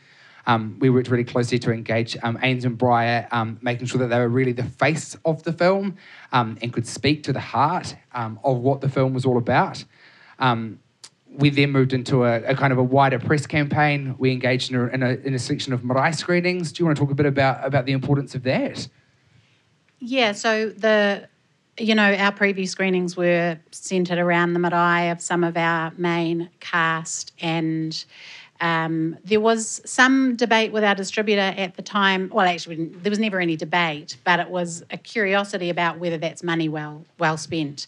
[0.45, 4.07] Um, we worked really closely to engage um, Ains and Briar, um, making sure that
[4.07, 5.95] they were really the face of the film
[6.31, 9.83] and could speak to the heart of what the film was all about.
[10.39, 10.79] Um,
[11.31, 14.15] we then moved into a, a, kind of a wider press campaign.
[14.17, 16.71] We engaged in a, in a, in a selection of marae screenings.
[16.71, 18.87] Do you want to talk a bit about, about the importance of that?
[19.99, 21.27] Yeah, so the
[21.77, 26.49] you know our preview screenings were centered around the marae of some of our main
[26.59, 28.05] cast and
[28.61, 32.29] um, there was some debate with our distributor at the time.
[32.33, 36.43] Well, actually, there was never any debate, but it was a curiosity about whether that's
[36.43, 37.87] money well well spent.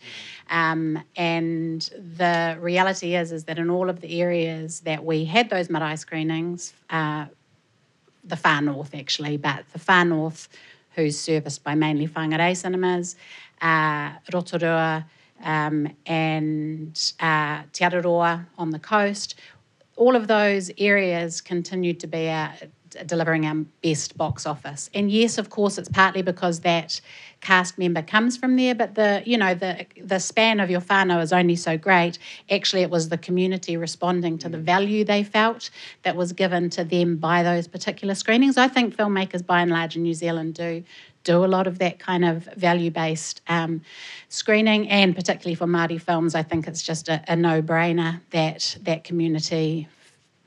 [0.51, 1.81] Um, and
[2.17, 5.95] the reality is, is that in all of the areas that we had those marae
[5.95, 7.25] screenings, uh,
[8.25, 10.49] the far north actually, but the far north,
[10.95, 13.15] who's serviced by mainly whangarei cinemas,
[13.61, 15.05] uh, Rotorua.
[15.43, 19.39] Um, and uh, Te Araroa on the coast,
[19.95, 22.53] all of those areas continued to be our,
[23.07, 24.89] delivering our best box office.
[24.93, 27.01] And yes, of course, it's partly because that
[27.41, 31.21] cast member comes from there, but the you know the the span of your whānau
[31.21, 32.17] is only so great.
[32.49, 35.69] Actually, it was the community responding to the value they felt
[36.03, 38.57] that was given to them by those particular screenings.
[38.57, 40.83] I think filmmakers, by and large, in New Zealand do
[41.23, 43.81] do a lot of that kind of value-based um,
[44.29, 49.03] screening, and particularly for Māori films, I think it's just a, a no-brainer that that
[49.03, 49.87] community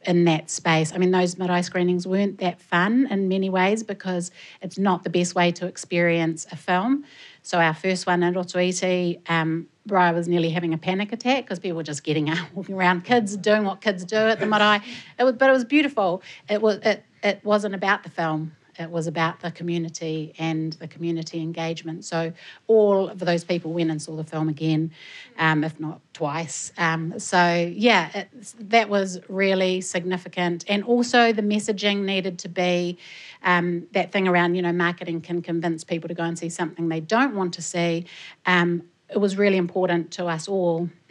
[0.07, 0.93] in that space.
[0.93, 4.31] I mean, those marae screenings weren't that fun in many ways because
[4.63, 7.05] it's not the best way to experience a film.
[7.43, 11.59] So our first one in Rotoiti, um, Briar was nearly having a panic attack because
[11.59, 14.81] people were just getting out, walking around, kids doing what kids do at the marae.
[15.19, 16.23] It was, but it was beautiful.
[16.49, 18.57] It was it, it wasn't about the film.
[18.79, 22.05] It was about the community and the community engagement.
[22.05, 22.33] So
[22.67, 24.91] all of those people went and saw the film again,
[25.39, 26.73] um, if not twice.
[26.79, 28.25] Um, so yeah,
[28.59, 30.65] that was really significant.
[30.69, 32.99] And also the messaging needed to be
[33.43, 36.89] um, that thing around, you know, marketing can convince people to go and see something
[36.89, 38.07] they don't want to see.
[38.47, 40.89] Um, it was really important to us all.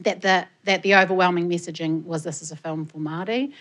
[0.00, 3.52] that the that the overwhelming messaging was this is a film for Māori,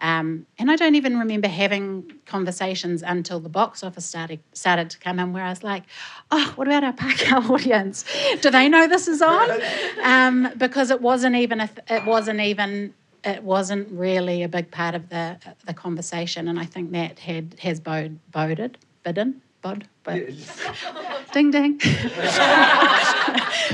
[0.00, 4.98] Um, and I don't even remember having conversations until the box office started started to
[4.98, 5.84] come in, where I was like,
[6.30, 8.04] "Oh, what about our Pākehā audience?
[8.40, 9.50] Do they know this is on?"
[10.02, 14.94] Um, because it wasn't even th- it wasn't even it wasn't really a big part
[14.94, 20.22] of the the conversation, and I think that had has bode, boded bidden bod but
[21.32, 21.80] ding ding.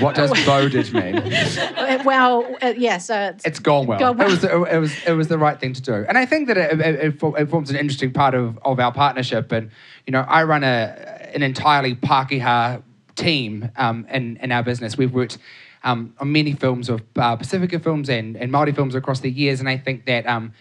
[0.00, 1.16] What does voted mean?
[1.16, 2.98] Uh, well, uh, yeah.
[2.98, 3.98] So it's, It's gone well.
[3.98, 4.28] Gone well.
[4.28, 6.56] It was it was it was the right thing to do, and I think that
[6.56, 9.52] it, it, it it forms an interesting part of, of our partnership.
[9.52, 9.70] And
[10.06, 12.82] you know, I run a an entirely Pākehā
[13.14, 14.96] team um, in in our business.
[14.98, 15.38] We've worked.
[15.86, 19.60] Um, on many films of uh, Pacifica films and, and Māori films across the years,
[19.60, 20.54] and I think that um,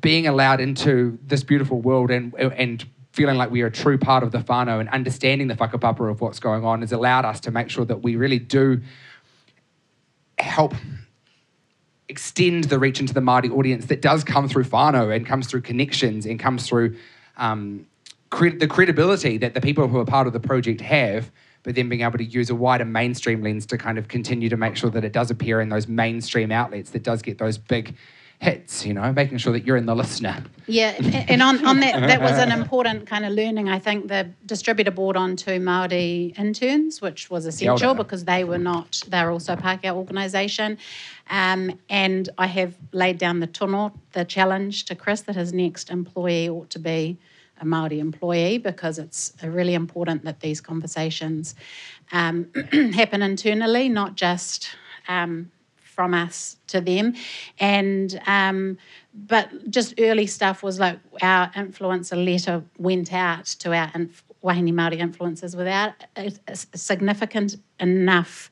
[0.00, 4.22] being allowed into this beautiful world and and feeling like we are a true part
[4.22, 7.50] of the whānau and understanding the whakapapa of what's going on has allowed us to
[7.50, 8.80] make sure that we really do
[10.38, 10.74] help
[12.08, 15.60] extend the reach into the Māori audience that does come through whānau and comes through
[15.60, 16.96] connections and comes through
[17.36, 17.86] um,
[18.30, 21.30] the credibility that the people who are part of the project have,
[21.62, 24.56] but then being able to use a wider mainstream lens to kind of continue to
[24.56, 27.94] make sure that it does appear in those mainstream outlets that does get those big
[28.42, 30.42] hits, you know, making sure that you're in the listener.
[30.66, 30.90] Yeah,
[31.28, 33.68] and on, on that, that was an important kind of learning.
[33.68, 38.58] I think the distributor brought on two Māori interns, which was essential because they were
[38.58, 40.76] not, they were also a Pākehā organisation.
[41.30, 45.88] Um, and I have laid down the tono, the challenge to Chris that his next
[45.88, 47.18] employee ought to be
[47.60, 51.54] a Māori employee because it's uh, really important that these conversations
[52.10, 52.48] um,
[52.92, 54.70] happen internally, not just
[55.06, 55.52] um,
[55.94, 57.14] from us to them.
[57.58, 58.78] And um,
[59.14, 64.72] but just early stuff was like our influencer letter went out to our inf- Wahine
[64.72, 68.50] Māori influencers without a, a significant enough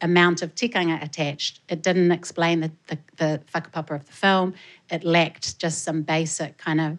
[0.00, 1.60] amount of tikanga attached.
[1.68, 4.54] It didn't explain the, the, the whakapapa of the film.
[4.90, 6.98] It lacked just some basic kind of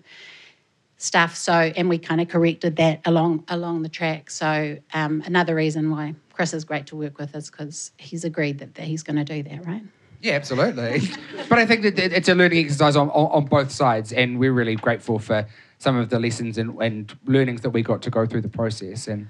[0.97, 1.35] stuff.
[1.35, 4.29] So, and we kind of corrected that along along the track.
[4.29, 8.59] So, um, another reason why Chris is great to work with is because he's agreed
[8.59, 9.83] that, that he's going to do that, right?
[10.21, 11.01] Yeah, absolutely.
[11.49, 14.53] but I think that it's a learning exercise on, on, on both sides, and we're
[14.53, 15.45] really grateful for
[15.79, 19.09] some of the lessons and, and learnings that we got to go through the process.
[19.09, 19.27] And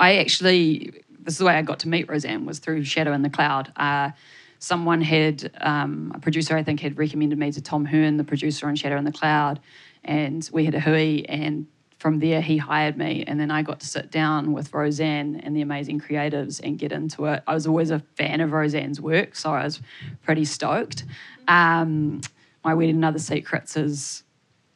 [0.00, 3.22] I actually, this is the way I got to meet Roseanne was through Shadow in
[3.22, 3.72] the Cloud.
[3.76, 4.10] Uh,
[4.58, 8.66] someone had, um, a producer I think had recommended me to Tom Hern, the producer
[8.66, 9.60] on Shadow in the Cloud,
[10.02, 13.80] and we had a hui, and from there he hired me, and then I got
[13.80, 17.42] to sit down with Roseanne and the amazing creatives and get into it.
[17.46, 19.80] I was always a fan of Roseanne's work, so I was
[20.22, 21.04] pretty stoked.
[21.48, 22.20] Um,
[22.64, 24.22] My Wedding and Other Secrets is,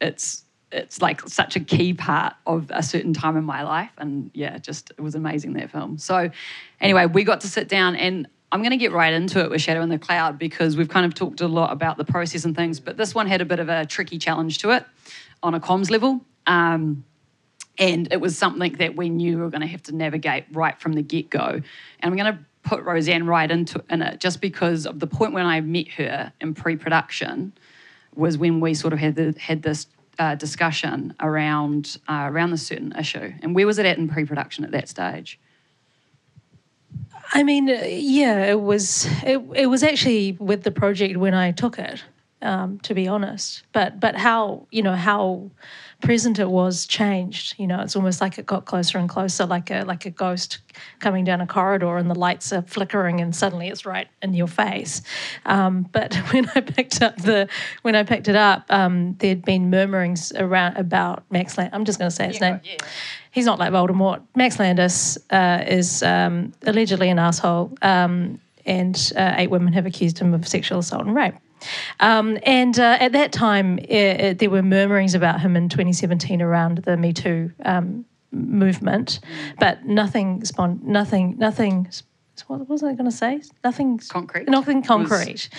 [0.01, 4.31] it's it's like such a key part of a certain time in my life and
[4.33, 6.31] yeah just it was amazing that film so
[6.81, 9.61] anyway we got to sit down and i'm going to get right into it with
[9.61, 12.55] shadow in the cloud because we've kind of talked a lot about the process and
[12.55, 14.83] things but this one had a bit of a tricky challenge to it
[15.43, 17.03] on a comms level um,
[17.79, 20.79] and it was something that we knew we were going to have to navigate right
[20.79, 21.63] from the get-go and
[22.01, 25.45] i'm going to put roseanne right into in it just because of the point when
[25.45, 27.53] i met her in pre-production
[28.15, 29.87] was when we sort of had the, had this
[30.19, 33.33] uh, discussion around uh, around this certain issue.
[33.41, 35.39] And where was it at in pre-production at that stage?
[37.33, 41.51] I mean, uh, yeah, it was it, it was actually with the project when I
[41.51, 42.03] took it,
[42.41, 43.63] um, to be honest.
[43.73, 45.49] But but how you know how
[46.03, 47.55] present it was changed.
[47.57, 50.59] You know, it's almost like it got closer and closer, like a like a ghost
[50.99, 54.47] coming down a corridor, and the lights are flickering, and suddenly it's right in your
[54.47, 55.01] face.
[55.45, 57.47] Um, but when I picked up the
[57.81, 61.71] when I picked it up, um, there'd been murmurings around about Max Land.
[61.73, 62.59] I'm just going to say his name.
[63.31, 64.21] He's not like Voldemort.
[64.35, 70.19] Max Landis uh, is um, allegedly an asshole, um, and uh, eight women have accused
[70.19, 71.33] him of sexual assault and rape.
[71.99, 76.79] Um, and uh, at that time, uh there were murmurings about him in 2017 around
[76.79, 79.19] the Me Too um, movement,
[79.59, 81.89] but nothing, spon- nothing, nothing.
[82.47, 83.41] What was I going to say?
[83.63, 84.49] Nothing Concrete?
[84.49, 85.49] Nothing concrete.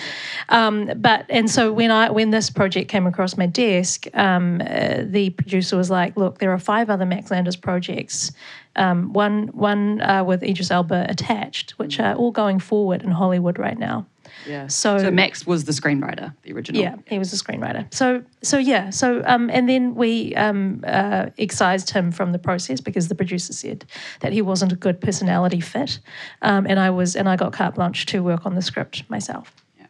[0.49, 5.03] Um, but and so when I when this project came across my desk, um, uh,
[5.05, 8.33] the producer was like, "Look, there are five other Max Landis projects,
[8.75, 13.57] um, one one uh, with Idris Elba attached, which are all going forward in Hollywood
[13.57, 14.05] right now."
[14.47, 14.67] Yeah.
[14.67, 16.81] So- so Max was the screenwriter, the original.
[16.81, 17.93] Yeah, he was a screenwriter.
[17.93, 22.81] So, so yeah, so um, and then we um, uh, excised him from the process
[22.81, 23.85] because the producer said
[24.21, 25.99] that he wasn't a good personality fit,
[26.41, 29.53] um, and I was, and I got carte blanche to work on the script myself.
[29.77, 29.87] Yeah.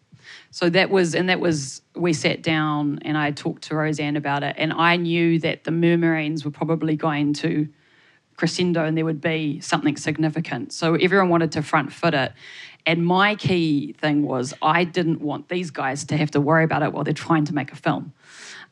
[0.52, 4.44] So that was, and that was, we sat down and I talked to Roseanne about
[4.44, 7.68] it, and I knew that the murmurings were probably going to
[8.38, 10.74] crescendo and there would be something significant.
[10.74, 12.34] So everyone wanted to front foot it.
[12.86, 16.84] And my key thing was I didn't want these guys to have to worry about
[16.84, 18.14] it while they're trying to make a film.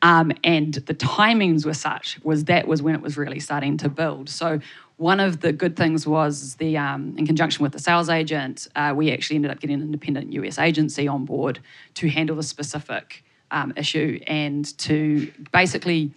[0.02, 3.90] Um, and the timings were such was that was when it was really starting to
[3.90, 4.30] build.
[4.30, 4.60] So
[4.98, 8.94] one of the good things was the um, in conjunction with the sales agent, uh,
[8.96, 11.60] we actually ended up getting an independent US agency on board
[11.96, 16.12] to handle the specific um, issue and to basically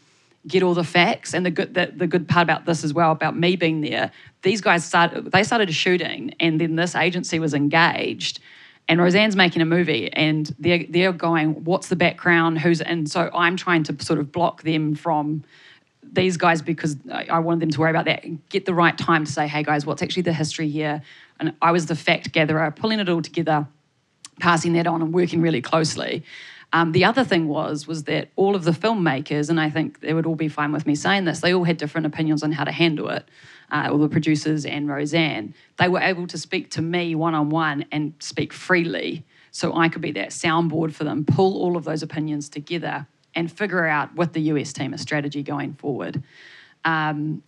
[0.47, 1.35] get all the facts.
[1.35, 4.11] And the good the, the good part about this as well about me being there,
[4.43, 8.41] these guys started they started shooting, and then this agency was engaged.
[8.89, 12.61] And Roseanne's making a movie, and they're they're going, "What's the background?
[12.61, 15.45] Who's?" And so I'm trying to sort of block them from
[16.13, 19.25] these guys because I wanted them to worry about that and get the right time
[19.25, 21.03] to say, hey guys, what's actually the history here?
[21.41, 23.67] And I was the fact gatherer, pulling it all together,
[24.41, 26.25] passing that on and working really closely.
[26.73, 30.13] Um, the other thing was was that all of the filmmakers, and I think they
[30.13, 32.65] would all be fine with me saying this, they all had different opinions on how
[32.65, 33.29] to handle it.
[33.71, 37.51] Uh, all the producers and Roseanne, they were able to speak to me one on
[37.51, 41.85] one and speak freely, so I could be that soundboard for them, pull all of
[41.85, 46.23] those opinions together, and figure out with the US team a strategy going forward.
[46.85, 47.43] Um,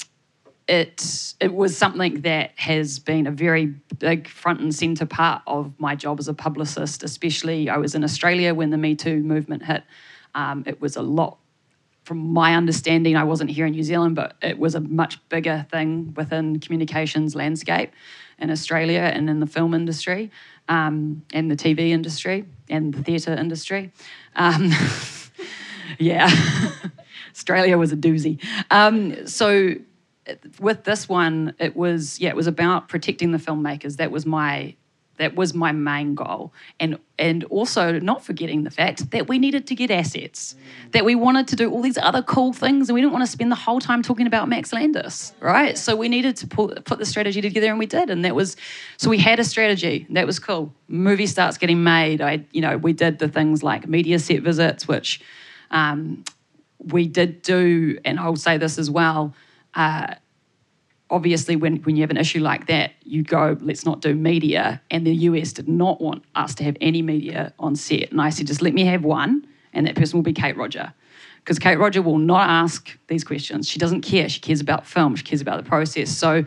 [0.69, 3.67] it it was something that has been a very
[3.99, 7.03] big front and center part of my job as a publicist.
[7.03, 9.83] Especially, I was in Australia when the Me Too movement hit.
[10.35, 11.39] Um, it was a lot,
[12.05, 13.17] from my understanding.
[13.17, 17.35] I wasn't here in New Zealand, but it was a much bigger thing within communications
[17.35, 17.91] landscape
[18.39, 20.31] in Australia and in the film industry,
[20.69, 23.91] um, and the TV industry and the theatre industry.
[24.37, 24.71] Um,
[25.99, 26.31] yeah,
[27.35, 28.39] Australia was a doozy.
[28.71, 29.77] Um, so
[30.61, 33.97] with this one, it was yeah, it was about protecting the filmmakers.
[33.97, 34.75] That was my
[35.19, 39.67] that was my main goal, and and also not forgetting the fact that we needed
[39.67, 40.55] to get assets,
[40.93, 43.31] that we wanted to do all these other cool things, and we didn't want to
[43.31, 45.77] spend the whole time talking about Max Landis, right?
[45.77, 48.57] So we needed to put put the strategy together, and we did, and that was
[48.97, 50.07] so we had a strategy.
[50.11, 50.73] That was cool.
[50.87, 52.21] Movie starts getting made.
[52.21, 55.21] I you know we did the things like media set visits, which.
[55.71, 56.25] Um,
[56.81, 59.35] we did do, and I'll say this as well.
[59.75, 60.15] Uh,
[61.11, 64.81] obviously, when, when you have an issue like that, you go, let's not do media.
[64.91, 68.11] And the US did not want us to have any media on set.
[68.11, 70.93] And I said, just let me have one, and that person will be Kate Rodger.
[71.37, 73.69] Because Kate Rodger will not ask these questions.
[73.69, 74.29] She doesn't care.
[74.29, 76.11] She cares about film, she cares about the process.
[76.11, 76.45] So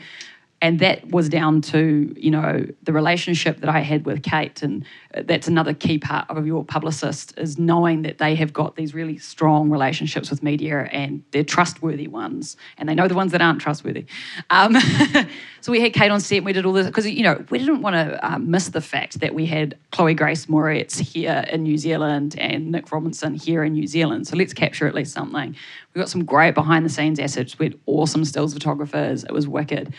[0.61, 4.85] and that was down to you know the relationship that I had with Kate, and
[5.25, 9.17] that's another key part of your publicist is knowing that they have got these really
[9.17, 13.59] strong relationships with media and they're trustworthy ones, and they know the ones that aren't
[13.59, 14.05] trustworthy.
[14.51, 14.77] Um,
[15.61, 17.57] so we had Kate on set, and we did all this because you know we
[17.57, 21.63] didn't want to um, miss the fact that we had Chloe Grace Moretz here in
[21.63, 24.27] New Zealand and Nick Robinson here in New Zealand.
[24.27, 25.55] So let's capture at least something.
[25.93, 27.57] We got some great behind the scenes assets.
[27.57, 29.23] We had awesome stills photographers.
[29.23, 29.93] It was wicked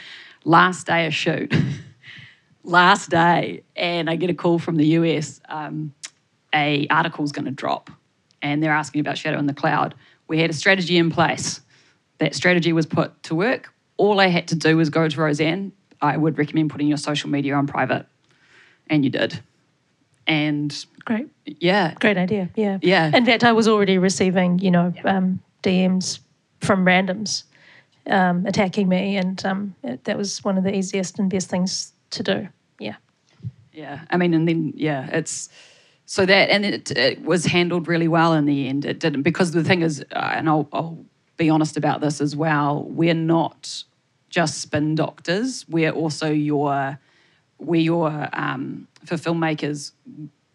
[0.44, 1.54] last day of shoot,
[2.64, 5.40] last day, and I get a call from the US.
[5.48, 5.94] Um,
[6.54, 7.90] a article's going to drop,
[8.42, 9.94] and they're asking about Shadow in the Cloud.
[10.28, 11.60] We had a strategy in place.
[12.18, 13.72] That strategy was put to work.
[13.96, 15.72] All I had to do was go to Roseanne.
[16.00, 18.06] I would recommend putting your social media on private,
[18.88, 19.40] and you did.
[20.26, 21.28] And Great.
[21.44, 22.48] yeah, Great idea.
[22.54, 22.78] Yeah.
[22.80, 23.10] Yeah.
[23.14, 26.20] In fact, I was already receiving, you know, um, DMs
[26.60, 27.42] from randoms
[28.06, 31.92] um, attacking me, and um, it, that was one of the easiest and best things
[32.10, 32.48] to do.
[32.78, 32.96] Yeah.
[33.72, 35.48] Yeah, I mean, and then yeah, it's
[36.04, 38.84] so that and it, it was handled really well in the end.
[38.84, 40.98] It didn't because the thing is, uh, and I'll, I'll
[41.36, 42.84] be honest about this as well.
[42.84, 43.84] We're not
[44.28, 45.66] just spin doctors.
[45.68, 46.98] We're also your
[47.58, 49.92] we're your um, for filmmakers.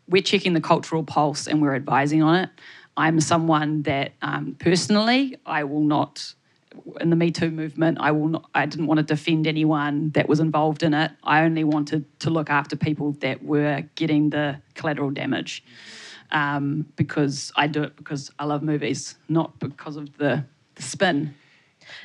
[0.08, 2.50] We're checking the cultural pulse and we're advising on it.
[2.96, 6.34] I'm someone that um, personally I will not
[7.00, 10.28] in the Me Too movement, I will not, I didn't want to defend anyone that
[10.28, 11.12] was involved in it.
[11.24, 15.64] I only wanted to look after people that were getting the collateral damage,
[16.32, 21.36] um, because I do it because I love movies, not because of the, the spin.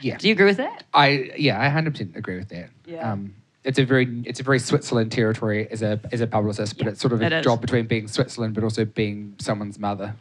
[0.01, 0.16] Yeah.
[0.16, 0.85] Do you agree with that?
[0.94, 2.70] I yeah, I hundred percent agree with that.
[2.87, 3.12] Yeah.
[3.12, 6.87] Um, it's a very it's a very Switzerland territory as a as a publicist, but
[6.87, 10.14] Yeah, it's sort of a job between being Switzerland but also being someone's mother.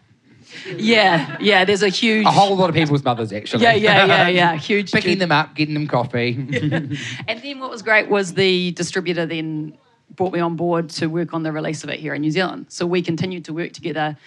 [0.76, 1.66] Yeah, yeah.
[1.66, 2.26] There's a huge.
[2.26, 3.64] A whole lot of people's mothers actually.
[3.64, 4.56] Yeah, yeah, yeah, yeah.
[4.58, 4.92] Huge.
[4.92, 6.34] Picking huge- them up, getting them coffee.
[7.28, 9.78] And then what was great was the distributor then
[10.16, 12.68] brought me on board to work on the release of it here in New Zealand.
[12.70, 14.18] So we continued to work together.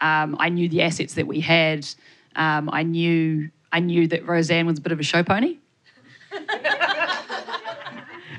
[0.00, 1.86] Um, I knew the assets that we had.
[2.36, 5.58] Um, I knew I knew that Roseanne was a bit of a show pony.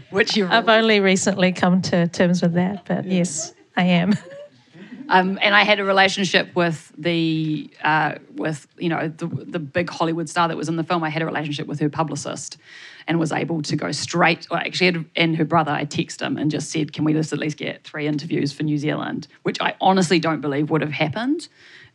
[0.10, 4.14] Which you I've only recently come to terms with that, but yes, I am.
[5.10, 9.90] Um, and I had a relationship with the uh, with you know the, the big
[9.90, 11.04] Hollywood star that was in the film.
[11.04, 12.58] I had a relationship with her publicist,
[13.08, 14.48] and was able to go straight.
[14.50, 17.34] Well, actually, had, and her brother, I texted him and just said, "Can we just
[17.34, 20.92] at least get three interviews for New Zealand?" Which I honestly don't believe would have
[20.92, 21.48] happened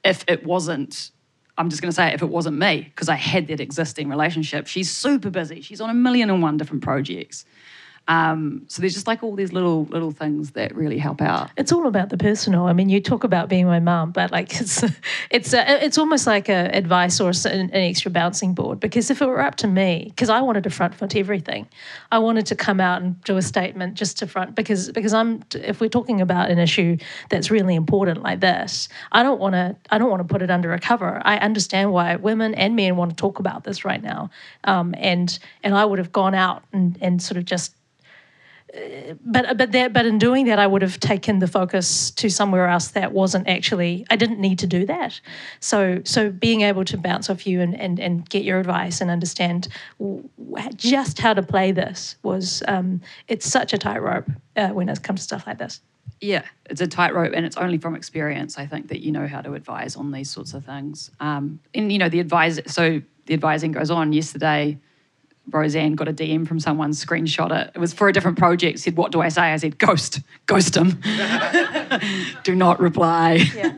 [0.04, 1.10] if it wasn't.
[1.58, 4.66] I'm just going to say if it wasn't me because I had that existing relationship.
[4.66, 5.60] She's super busy.
[5.60, 7.44] She's on a million and one different projects.
[8.10, 11.48] Um, so there's just like all these little little things that really help out.
[11.56, 12.66] It's all about the personal.
[12.66, 14.82] I mean, you talk about being my mum, but like it's
[15.30, 18.80] it's a, it's almost like a advice or an, an extra bouncing board.
[18.80, 21.68] Because if it were up to me, because I wanted to front foot everything,
[22.10, 25.44] I wanted to come out and do a statement just to front because because I'm
[25.54, 26.96] if we're talking about an issue
[27.28, 30.50] that's really important like this, I don't want to I don't want to put it
[30.50, 31.22] under a cover.
[31.24, 34.30] I understand why women and men want to talk about this right now,
[34.64, 37.76] um, and and I would have gone out and and sort of just
[39.24, 42.68] but but that but in doing that I would have taken the focus to somewhere
[42.68, 45.20] else that wasn't actually I didn't need to do that.
[45.60, 49.10] So so being able to bounce off you and and, and get your advice and
[49.10, 49.68] understand
[50.76, 55.20] just how to play this was um, it's such a tightrope uh, when it comes
[55.20, 55.80] to stuff like this.
[56.20, 59.40] Yeah it's a tightrope and it's only from experience I think that you know how
[59.40, 61.10] to advise on these sorts of things.
[61.18, 64.12] Um, and you know the advise so the advising goes on.
[64.12, 64.78] Yesterday
[65.50, 67.72] Roseanne got a DM from someone, screenshot it.
[67.74, 68.78] It was for a different project.
[68.78, 71.00] Said, "What do I say?" I said, "Ghost, ghost him.
[72.44, 73.72] do not reply." Yeah.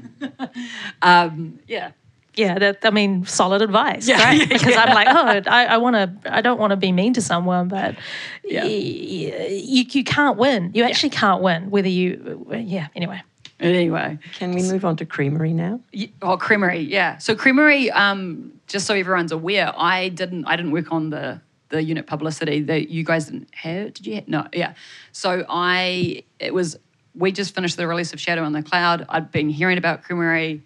[1.03, 1.93] um, yeah.
[2.35, 4.49] Yeah, that, I mean, solid advice, yeah, right?
[4.49, 4.85] Because yeah.
[4.85, 5.07] I'm like,
[5.47, 7.95] oh, I, I want to, I don't want to be mean to someone, but
[8.43, 8.65] yeah.
[8.65, 10.71] you, you can't win.
[10.73, 11.21] You actually yeah.
[11.21, 12.89] can't win, whether you, yeah.
[12.97, 13.23] Anyway.
[13.61, 15.81] Anyway, can we move on to Creamerie now?
[16.23, 17.19] Oh, Creamerie, yeah.
[17.19, 21.39] So Creamerie, um, just so everyone's aware, I didn't, I didn't work on the
[21.73, 23.95] the unit publicity that you guys didn't have.
[23.95, 24.23] Did you?
[24.27, 24.75] No, yeah.
[25.11, 26.79] So I, it was,
[27.15, 29.07] we just finished the release of Shadow on the Cloud.
[29.09, 30.61] I'd been hearing about Creamerie.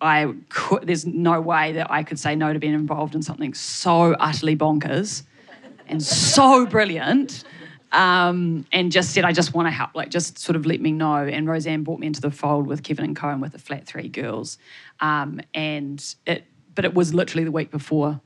[0.00, 3.54] I could, there's no way that I could say no to being involved in something
[3.54, 5.22] so utterly bonkers
[5.88, 7.42] and so brilliant.
[7.90, 10.92] Um, and just said, I just want to help, like just sort of let me
[10.92, 11.16] know.
[11.16, 14.08] And Roseanne brought me into the fold with Kevin and Cohen with the Flat Three
[14.08, 14.58] Girls.
[15.00, 18.20] Um, and it, but it was literally the week before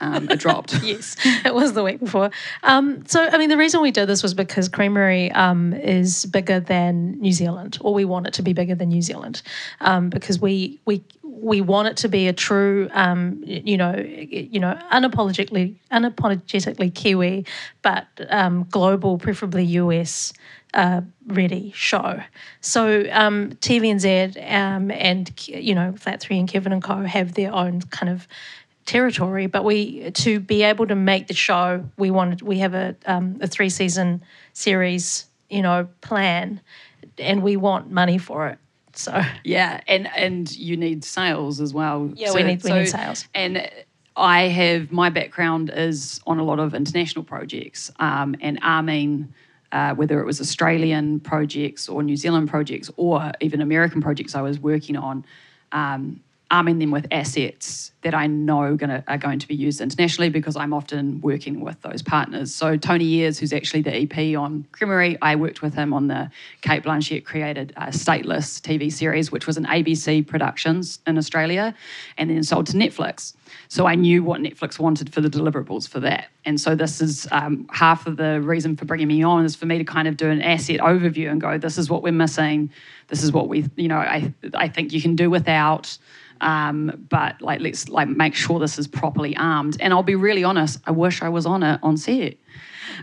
[0.00, 0.74] um, it dropped.
[0.82, 2.30] yes, it was the week before.
[2.62, 6.60] Um, so, I mean, the reason we did this was because Creamerie um, is bigger
[6.60, 9.42] than New Zealand, or we want it to be bigger than New Zealand,
[9.80, 14.58] um, because we we we want it to be a true, um, you know, you
[14.58, 17.44] know, unapologetically unapologetically Kiwi,
[17.82, 20.32] but um, global, preferably US.
[20.74, 22.20] Uh, ready show.
[22.60, 27.50] So um, TVNZ um, and you know Flat Three and Kevin and Co have their
[27.50, 28.28] own kind of
[28.86, 32.96] territory, but we to be able to make the show, we wanted we have a
[33.04, 34.22] um, a three season
[34.52, 36.60] series, you know, plan,
[37.18, 38.58] and we want money for it.
[38.94, 42.10] So yeah, and and you need sales as well.
[42.14, 43.28] Yeah, so, we need we so, need sales.
[43.34, 43.68] And
[44.16, 49.34] I have my background is on a lot of international projects, um, and Armin.
[49.72, 54.40] Uh, whether it was Australian projects or New Zealand projects or even American projects I
[54.40, 55.24] was working on,
[55.72, 56.20] um,
[56.50, 60.54] arming them with assets that I know gonna, are going to be used internationally because
[60.54, 62.54] I'm often working with those partners.
[62.54, 66.30] So Tony Ayres, who's actually the EP on Creamerie, I worked with him on the
[66.62, 71.74] Cate Blanchett created uh, Stateless TV series, which was an ABC Productions in Australia,
[72.16, 73.34] and then sold to Netflix.
[73.68, 76.28] So I knew what Netflix wanted for the deliverables for that.
[76.44, 79.66] And so this is um, half of the reason for bringing me on is for
[79.66, 82.70] me to kind of do an asset overview and go, this is what we're missing.
[83.08, 85.96] This is what we, you know, I, I think you can do without.
[86.40, 89.78] Um, but like let's like make sure this is properly armed.
[89.80, 92.36] And I'll be really honest, I wish I was on it on set.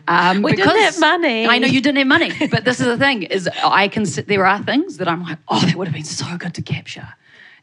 [0.07, 1.47] Um, we didn't have money.
[1.47, 4.05] I know you didn't have money, but this is the thing: is I can.
[4.05, 7.07] There are things that I'm like, oh, that would have been so good to capture,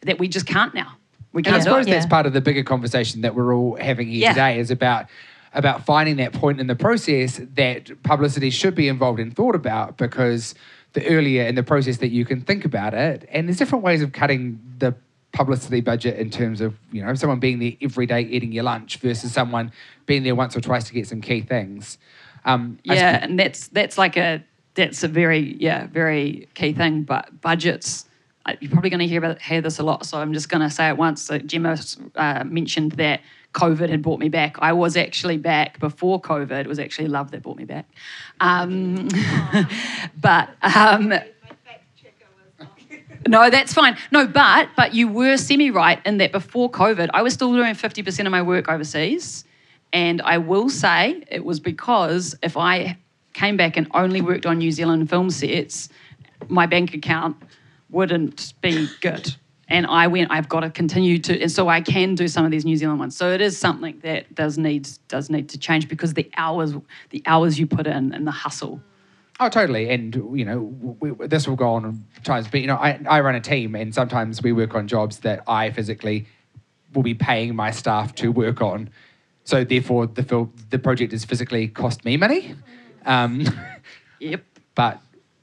[0.03, 0.97] that we just can't now.
[1.33, 1.57] We can't.
[1.57, 4.33] I suppose that's part of the bigger conversation that we're all having here yeah.
[4.33, 5.07] today is about
[5.53, 9.97] about finding that point in the process that publicity should be involved and thought about
[9.97, 10.55] because
[10.93, 14.03] the earlier in the process that you can think about it, and there's different ways
[14.03, 14.95] of cutting the
[15.33, 18.97] publicity budget in terms of you know someone being there every day eating your lunch
[18.99, 19.71] versus someone
[20.07, 21.99] being there once or twice to get some key things.
[22.45, 24.43] Um, yeah, sp- and that's that's like a
[24.75, 27.03] that's a very yeah very key thing.
[27.03, 28.07] But budgets,
[28.61, 30.07] you're probably going to hear about hear this a lot.
[30.07, 31.23] So I'm just going to say it once.
[31.23, 31.79] So Gemma
[32.17, 33.21] uh, mentioned that
[33.55, 34.57] COVID had brought me back.
[34.61, 36.61] I was actually back before COVID.
[36.61, 37.87] It was actually love that brought me back.
[38.41, 39.09] Um,
[40.21, 41.09] but um,
[43.29, 43.97] no, that's fine.
[44.11, 47.75] No, but but you were semi right in that before COVID, I was still doing
[47.75, 49.45] 50% of my work overseas.
[49.93, 52.97] And I will say it was because if I
[53.33, 55.89] came back and only worked on New Zealand film sets,
[56.49, 57.37] my bank account
[57.91, 59.35] wouldn't be good.
[59.69, 62.51] And I went, I've got to continue to, and so I can do some of
[62.51, 63.17] these New Zealand ones.
[63.17, 66.75] So it is something that does need does need to change because the hours
[67.11, 68.81] the hours you put in and the hustle.
[69.41, 69.89] Oh, totally.
[69.89, 70.61] And, you know,
[71.01, 73.95] we, this will go on times, but, you know, I, I run a team and
[73.95, 76.27] sometimes we work on jobs that I physically
[76.93, 78.91] will be paying my staff to work on.
[79.45, 82.55] So therefore, the, the project has physically cost me money.
[83.07, 83.47] Um,
[84.21, 84.45] Yep.
[84.75, 85.01] but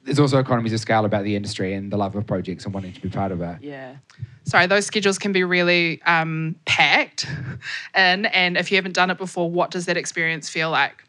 [0.07, 2.93] there's also economies of scale about the industry and the love of projects and wanting
[2.93, 3.57] to be part of it.
[3.61, 3.97] Yeah.
[4.45, 7.27] Sorry, those schedules can be really um, packed
[7.95, 8.25] in.
[8.27, 11.03] And if you haven't done it before, what does that experience feel like?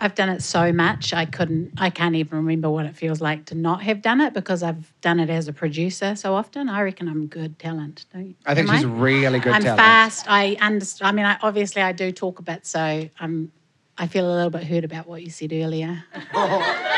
[0.00, 3.44] I've done it so much I couldn't I can't even remember what it feels like
[3.46, 6.68] to not have done it because I've done it as a producer so often.
[6.68, 8.34] I reckon I'm good talent, don't you?
[8.44, 9.78] I think Am she's really good I'm talent.
[9.78, 10.26] fast.
[10.28, 11.08] I understand.
[11.08, 13.52] I mean, I, obviously I do talk a bit, so I'm.
[13.98, 16.04] I feel a little bit hurt about what you said earlier.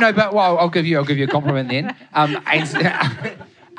[0.00, 1.94] No, but well, I'll give you, I'll give you a compliment then.
[2.14, 2.42] Um,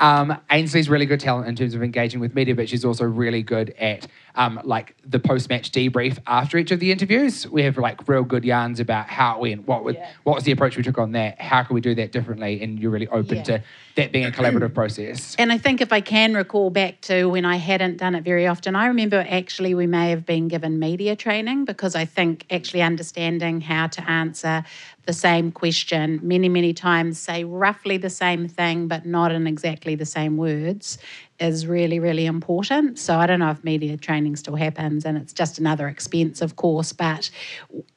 [0.00, 3.42] um, Ainsley's really good talent in terms of engaging with media, but she's also really
[3.42, 7.46] good at um, like the post-match debrief after each of the interviews.
[7.48, 10.52] We have like real good yarns about how it went, what would, what was the
[10.52, 13.36] approach we took on that, how can we do that differently, and you're really open
[13.36, 13.42] Yeah.
[13.44, 13.62] to
[13.96, 15.36] that being a collaborative process.
[15.38, 18.46] And I think if I can recall back to when I hadn't done it very
[18.46, 22.82] often, I remember actually we may have been given media training because I think actually
[22.82, 24.64] understanding how to answer
[25.06, 29.94] the same question many, many times, say roughly the same thing, but not in exactly
[29.94, 30.98] the same words,
[31.40, 32.98] is really, really important.
[32.98, 36.56] So I don't know if media training still happens and it's just another expense, of
[36.56, 37.30] course, but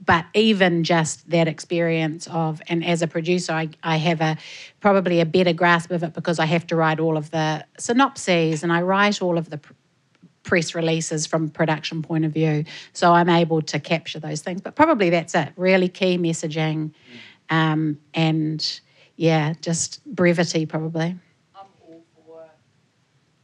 [0.04, 4.38] but even just that experience of and as a producer I, I have a
[4.80, 8.64] probably a better grasp of it because I have to write all of the synopses
[8.64, 9.60] and I write all of the
[10.48, 12.64] press releases from a production point of view.
[12.94, 14.62] So I'm able to capture those things.
[14.62, 15.50] But probably that's it.
[15.56, 16.92] Really key messaging
[17.50, 18.80] um, and
[19.16, 21.16] yeah, just brevity probably.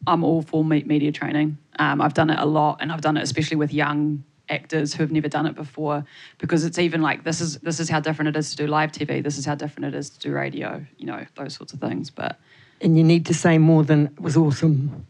[0.06, 1.58] I'm all for me- media training.
[1.80, 5.02] Um, I've done it a lot, and I've done it especially with young actors who
[5.02, 6.06] have never done it before,
[6.38, 8.92] because it's even like this is this is how different it is to do live
[8.92, 9.24] TV.
[9.24, 10.86] This is how different it is to do radio.
[10.98, 12.10] You know those sorts of things.
[12.10, 12.38] But
[12.82, 15.06] And you need to say more than it was awesome.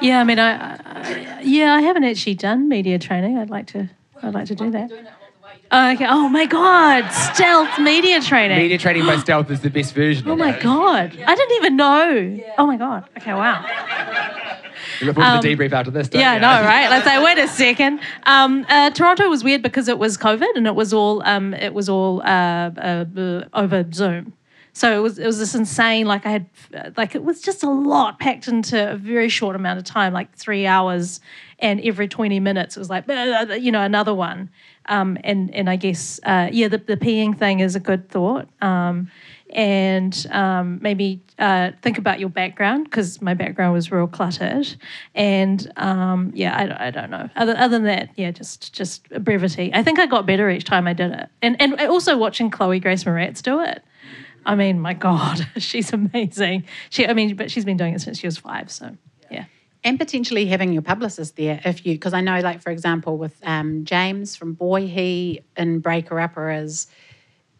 [0.00, 3.38] Yeah, I mean, I, I yeah, I haven't actually done media training.
[3.38, 3.90] I'd like to.
[4.22, 4.90] I'd like to do that.
[5.70, 6.06] Oh, okay.
[6.08, 8.56] Oh my God, stealth media training.
[8.56, 10.28] Media training by stealth is the best version.
[10.28, 10.62] Oh my it.
[10.62, 12.40] God, I didn't even know.
[12.56, 13.04] Oh my God.
[13.18, 13.64] Okay, wow.
[15.00, 16.08] You look forward to the debrief after this.
[16.08, 16.40] don't Yeah, I you?
[16.40, 16.88] know, right?
[16.88, 18.00] Let's say, wait a second.
[18.24, 21.74] Um, uh, Toronto was weird because it was COVID and it was all um, it
[21.74, 24.32] was all uh, uh, over Zoom.
[24.78, 26.06] So it was it was this insane.
[26.06, 26.46] Like I had
[26.96, 30.32] like it was just a lot packed into a very short amount of time, like
[30.36, 31.20] three hours,
[31.58, 34.50] and every twenty minutes it was like you know another one.
[34.86, 38.46] Um, and and I guess uh, yeah, the the peeing thing is a good thought.
[38.62, 39.10] Um,
[39.50, 44.76] and um, maybe uh, think about your background because my background was real cluttered.
[45.14, 47.28] And um, yeah, I, I don't know.
[47.34, 49.72] Other, other than that, yeah, just just brevity.
[49.74, 51.28] I think I got better each time I did it.
[51.42, 53.82] And and also watching Chloe Grace Moretz do it.
[54.48, 56.64] I mean, my God, she's amazing.
[56.90, 58.70] She, I mean, but she's been doing it since she was five.
[58.70, 58.96] So
[59.30, 59.44] yeah.
[59.84, 63.36] and potentially having your publicist there if you because i know like for example with
[63.44, 66.86] um, james from boy he in breaker upper is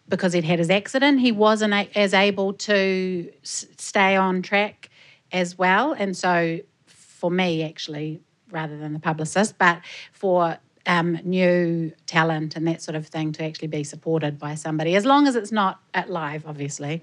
[0.08, 4.88] because he'd had his accident he wasn't a- as able to s- stay on track
[5.30, 8.18] as well and so for me actually
[8.50, 9.80] rather than the publicist but
[10.12, 10.56] for
[10.88, 15.04] um, new talent and that sort of thing to actually be supported by somebody as
[15.04, 17.00] long as it's not at live obviously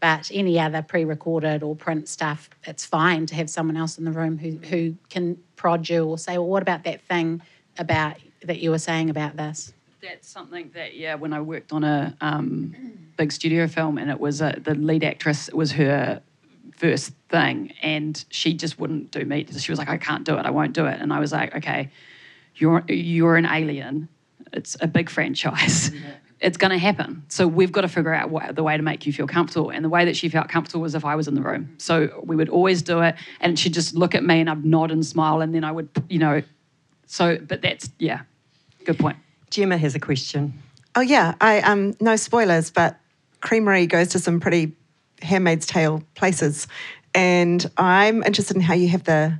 [0.00, 4.12] but any other pre-recorded or print stuff it's fine to have someone else in the
[4.12, 7.40] room who, who can prod you or say well what about that thing
[7.78, 9.72] about that you were saying about this
[10.02, 12.74] that's something that yeah, when I worked on a um,
[13.16, 16.22] big studio film, and it was a, the lead actress it was her
[16.76, 19.46] first thing, and she just wouldn't do me.
[19.58, 20.46] She was like, I can't do it.
[20.46, 21.00] I won't do it.
[21.00, 21.90] And I was like, okay,
[22.56, 24.08] you're you're an alien.
[24.52, 25.90] It's a big franchise.
[26.40, 27.22] It's going to happen.
[27.28, 29.68] So we've got to figure out what, the way to make you feel comfortable.
[29.68, 31.74] And the way that she felt comfortable was if I was in the room.
[31.76, 34.90] So we would always do it, and she'd just look at me, and I'd nod
[34.90, 36.42] and smile, and then I would, you know.
[37.06, 38.22] So, but that's yeah,
[38.86, 39.18] good point.
[39.50, 40.54] Gemma has a question.
[40.94, 42.98] Oh yeah, I um no spoilers, but
[43.42, 44.72] Creamerie goes to some pretty
[45.20, 46.66] Handmaid's Tale places,
[47.14, 49.38] and I'm interested in how you have the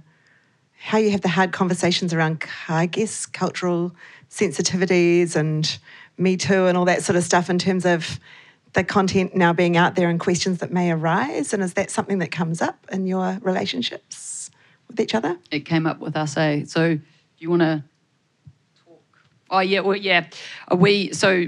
[0.82, 3.94] how you have the hard conversations around, I guess, cultural
[4.30, 5.78] sensitivities and
[6.16, 8.18] Me Too and all that sort of stuff in terms of
[8.72, 11.52] the content now being out there and questions that may arise.
[11.52, 14.50] And is that something that comes up in your relationships
[14.88, 15.38] with each other?
[15.50, 16.36] it came up with us.
[16.38, 16.64] Eh?
[16.64, 17.02] So do
[17.38, 17.84] you want to
[18.82, 19.02] talk?
[19.50, 20.28] Oh yeah, well yeah.
[20.74, 21.46] We so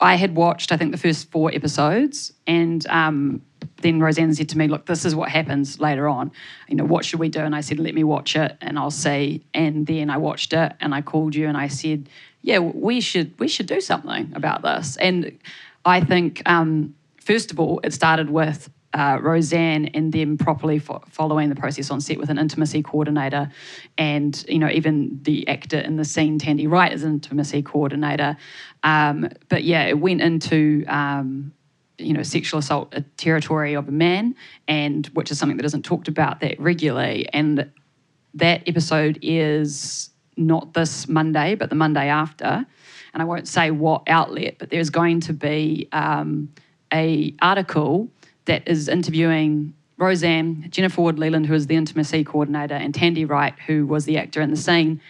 [0.00, 3.42] I had watched I think the first four episodes, and um,
[3.82, 6.32] then Roseanne said to me, "Look, this is what happens later on.
[6.68, 8.90] You know, what should we do?" And I said, "Let me watch it, and I'll
[8.90, 12.08] see." And then I watched it, and I called you, and I said,
[12.42, 15.38] "Yeah, we should we should do something about this." And
[15.84, 21.02] I think, um, first of all, it started with uh, Roseanne and them properly fo-
[21.08, 23.50] following the process on set with an intimacy coordinator,
[23.96, 28.36] and you know even the actor in the scene, Tandi Wright, is an intimacy coordinator.
[28.82, 31.52] Um, but yeah, it went into um,
[32.00, 34.34] you know sexual assault a territory of a man,
[34.66, 37.28] and which is something that isn't talked about that regularly.
[37.32, 37.70] And
[38.34, 42.66] that episode is not this Monday, but the Monday after.
[43.12, 46.52] And I won't say what outlet, but there's going to be um,
[46.92, 48.08] a article
[48.44, 53.86] that is interviewing Roseanne, Jennifer Ward-Lealand, who is the intimacy coordinator, and Tandi Wright, who
[53.86, 55.00] was the actor in the scene,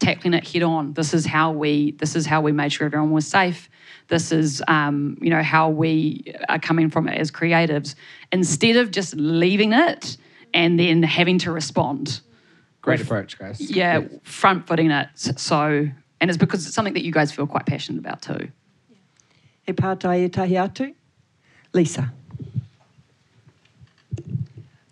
[0.00, 0.94] tackling it head on.
[0.94, 3.68] This is how we this is how we made sure everyone was safe.
[4.08, 7.94] This is um, you know how we are coming from it as creatives,
[8.32, 10.16] instead of just leaving it
[10.54, 12.20] and then having to respond.
[12.80, 13.60] Great approach, guys.
[13.60, 15.08] Yeah, front footing it.
[15.14, 15.88] So
[16.20, 18.50] and it's because it's something that you guys feel quite passionate about too.
[19.68, 20.94] Pātai e tahi atu.
[21.74, 22.12] Lisa.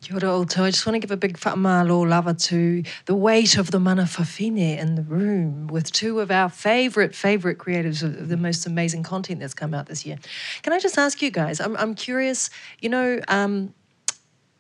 [0.07, 0.41] Kia ora.
[0.41, 4.05] I just want to give a big whaamalo lava to the weight of the mana
[4.05, 9.03] wahine in the room with two of our favourite, favourite creatives of the most amazing
[9.03, 10.17] content that's come out this year.
[10.63, 12.51] Can I just ask you guys, I'm, I'm curious,
[12.81, 13.75] you know, um,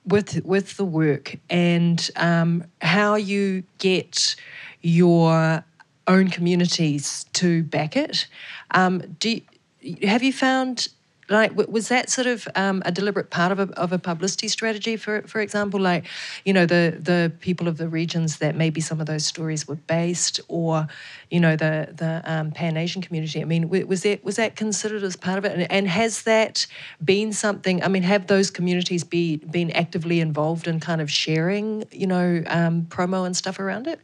[0.05, 4.35] with, with the work and um, how you get
[4.83, 5.65] your
[6.09, 8.27] own communities to back it.
[8.73, 10.89] Um, do you, have you found
[11.29, 14.97] like was that sort of um, a deliberate part of a, of a publicity strategy
[14.97, 15.81] for for example?
[15.81, 16.07] Like
[16.45, 19.77] you know the the people of the regions that maybe some of those stories were
[19.77, 20.87] based or
[21.31, 23.41] you know the the um, pan asian community?
[23.41, 25.53] I mean was that was that considered as part of it?
[25.53, 26.67] And, and has that
[27.05, 31.85] been something i mean have those communities be been actively involved in kind of sharing
[31.91, 34.01] you know um, promo and stuff around it?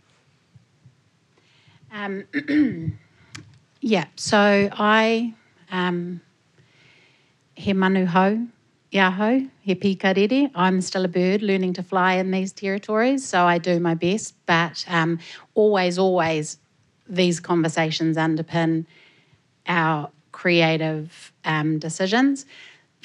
[1.93, 2.25] Um,
[3.81, 4.39] yeah, so
[4.73, 5.35] I,
[5.71, 6.21] um,
[7.55, 8.07] he manu
[8.93, 10.51] ia hau, he pikarere.
[10.55, 14.35] I'm still a bird learning to fly in these territories, so I do my best.
[14.47, 15.19] But um,
[15.55, 16.59] always, always,
[17.09, 18.87] these conversations underpin
[19.67, 22.47] our creative um, decisions.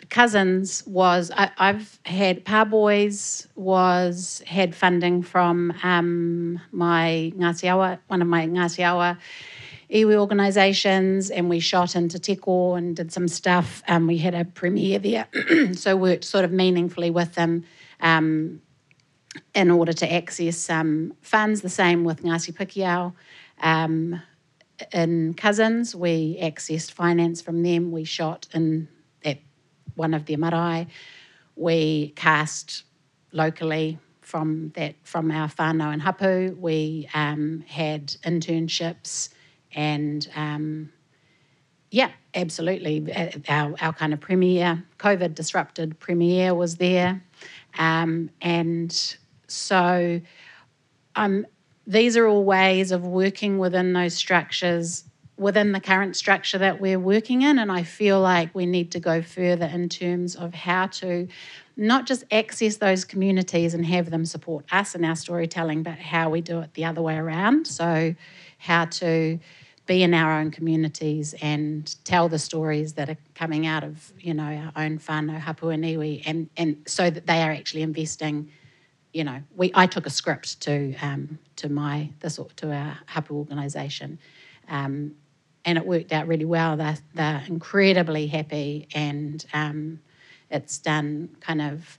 [0.10, 8.00] Cousins was I, I've had Pa Boys was had funding from um, my Ngāti Awa,
[8.08, 9.18] one of my Ngāti Awa
[9.92, 13.82] iwi organisations, and we shot in Te Teko and did some stuff.
[13.88, 15.28] Um, we had a premiere there,
[15.74, 17.64] so worked sort of meaningfully with them
[18.02, 18.62] um,
[19.56, 21.62] in order to access um, funds.
[21.62, 23.14] The same with Ngāti Pikiao.
[23.62, 24.22] Um,
[24.94, 27.92] in Cousins, we accessed finance from them.
[27.92, 28.90] We shot in
[29.24, 29.40] at
[29.96, 30.88] one of their marae.
[31.56, 32.84] We cast
[33.32, 36.56] locally from that from our whānau and hapu.
[36.60, 39.30] We um, had internships
[39.74, 40.92] and um,
[41.92, 43.12] yeah, absolutely.
[43.12, 47.24] Uh, Our, our kind of premiere, COVID disrupted premiere was there.
[47.78, 49.16] Um, and
[49.48, 50.20] so
[51.16, 51.46] um,
[51.86, 55.06] these are all ways of working within those structures,
[55.38, 57.60] within the current structure that we're working in.
[57.60, 61.28] And I feel like we need to go further in terms of how to
[61.78, 66.30] not just access those communities and have them support us in our storytelling, but how
[66.30, 67.68] we do it the other way around.
[67.68, 68.16] So,
[68.58, 69.40] how to
[69.88, 74.34] be in our own communities and tell the stories that are coming out of you
[74.34, 78.52] know our own whānau, hapu and iwi, and and so that they are actually investing.
[79.14, 83.36] You know, we I took a script to um, to my this to our hapu
[83.36, 84.20] organisation,
[84.70, 85.16] um,
[85.66, 86.78] and it worked out really well.
[86.78, 90.02] They're, they're incredibly happy, and um,
[90.52, 91.98] it's done kind of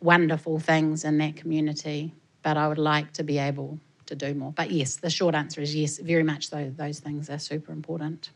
[0.00, 2.14] wonderful things in that community.
[2.42, 4.52] But I would like to be able to do more.
[4.52, 6.50] But yes, the short answer is yes, very much.
[6.50, 8.30] Those those things are super important.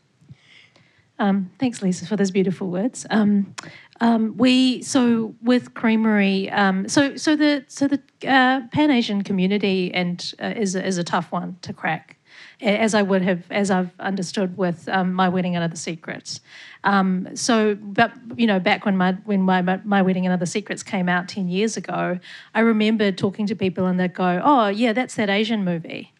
[1.21, 3.05] Um, thanks, Lisa, for those beautiful words.
[3.11, 3.53] Um,
[3.99, 9.93] um, we so with Creamerie, um, so so the so the uh, Pan Asian community
[9.93, 12.17] and uh, is a, is a tough one to crack,
[12.61, 16.39] as I would have as I've understood with um, my wedding and other secrets.
[16.83, 20.83] Um, so, but you know, back when my when my my wedding and other secrets
[20.83, 22.19] came out ten years ago,
[22.53, 26.11] I remember talking to people and they'd go, "Oh, yeah, that's that Asian movie."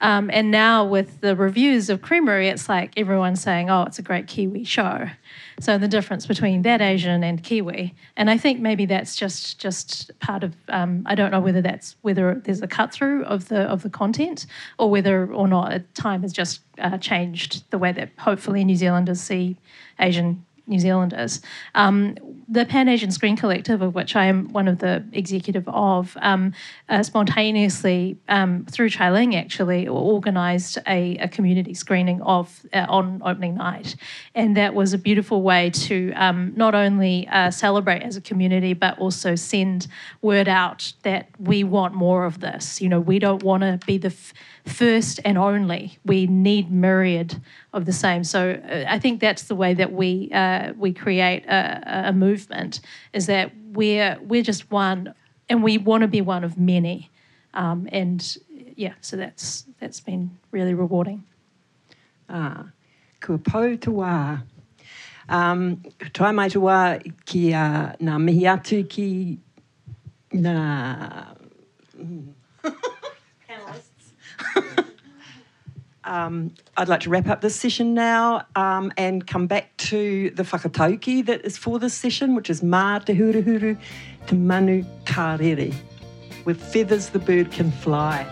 [0.00, 4.02] Um, and now with the reviews of Creamerie, it's like everyone's saying, "Oh, it's a
[4.02, 5.08] great Kiwi show."
[5.60, 10.10] So the difference between that Asian and Kiwi, and I think maybe that's just just
[10.20, 10.54] part of.
[10.68, 13.90] Um, I don't know whether that's whether there's a cut through of the of the
[13.90, 14.46] content,
[14.78, 19.20] or whether or not time has just uh, changed the way that hopefully New Zealanders
[19.20, 19.56] see
[19.98, 21.40] Asian New Zealanders.
[21.74, 22.16] Um,
[22.48, 26.52] the Pan Asian Screen Collective, of which I am one of the executive of, um,
[26.88, 33.20] uh, spontaneously um, through Chai Ling actually organised a, a, community screening of uh, on
[33.24, 33.96] opening night,
[34.34, 38.72] and that was a beautiful way to um, not only uh, celebrate as a community
[38.72, 39.86] but also send
[40.22, 42.80] word out that we want more of this.
[42.80, 44.32] You know, we don't want to be the f-
[44.66, 45.98] first and only.
[46.04, 47.40] We need myriad
[47.74, 48.24] of the same.
[48.24, 52.80] So uh, I think that's the way that we uh, we create a, a, movement
[53.12, 55.12] is that we're we're just one,
[55.48, 57.10] and we want to be one of many.
[57.52, 58.36] Um, and
[58.76, 61.24] yeah, so that's that's been really rewarding.
[62.28, 62.66] Ah,
[63.20, 64.42] kua pou te wā.
[65.28, 69.38] Um, toi mai te wā ki uh, ngā mihi atu ki
[70.32, 71.34] ngā...
[76.04, 80.42] Um, I'd like to wrap up this session now um, and come back to the
[80.42, 83.76] whakatauki that is for this session, which is Mā te huru
[84.26, 85.74] te manu karere.
[86.44, 88.26] With feathers the bird can fly.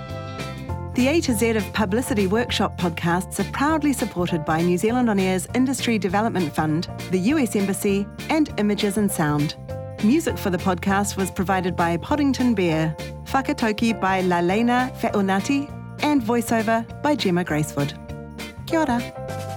[0.95, 5.19] The A to Z of Publicity Workshop podcasts are proudly supported by New Zealand On
[5.19, 9.57] Air's Industry Development Fund, the US Embassy, and Images and Sound.
[10.05, 12.95] Music for the podcast was provided by Poddington Bear,
[13.25, 17.95] Fakatoki by Lalena Fe'onati, and voiceover by Gemma Gracewood.
[18.67, 19.52] Kia ora.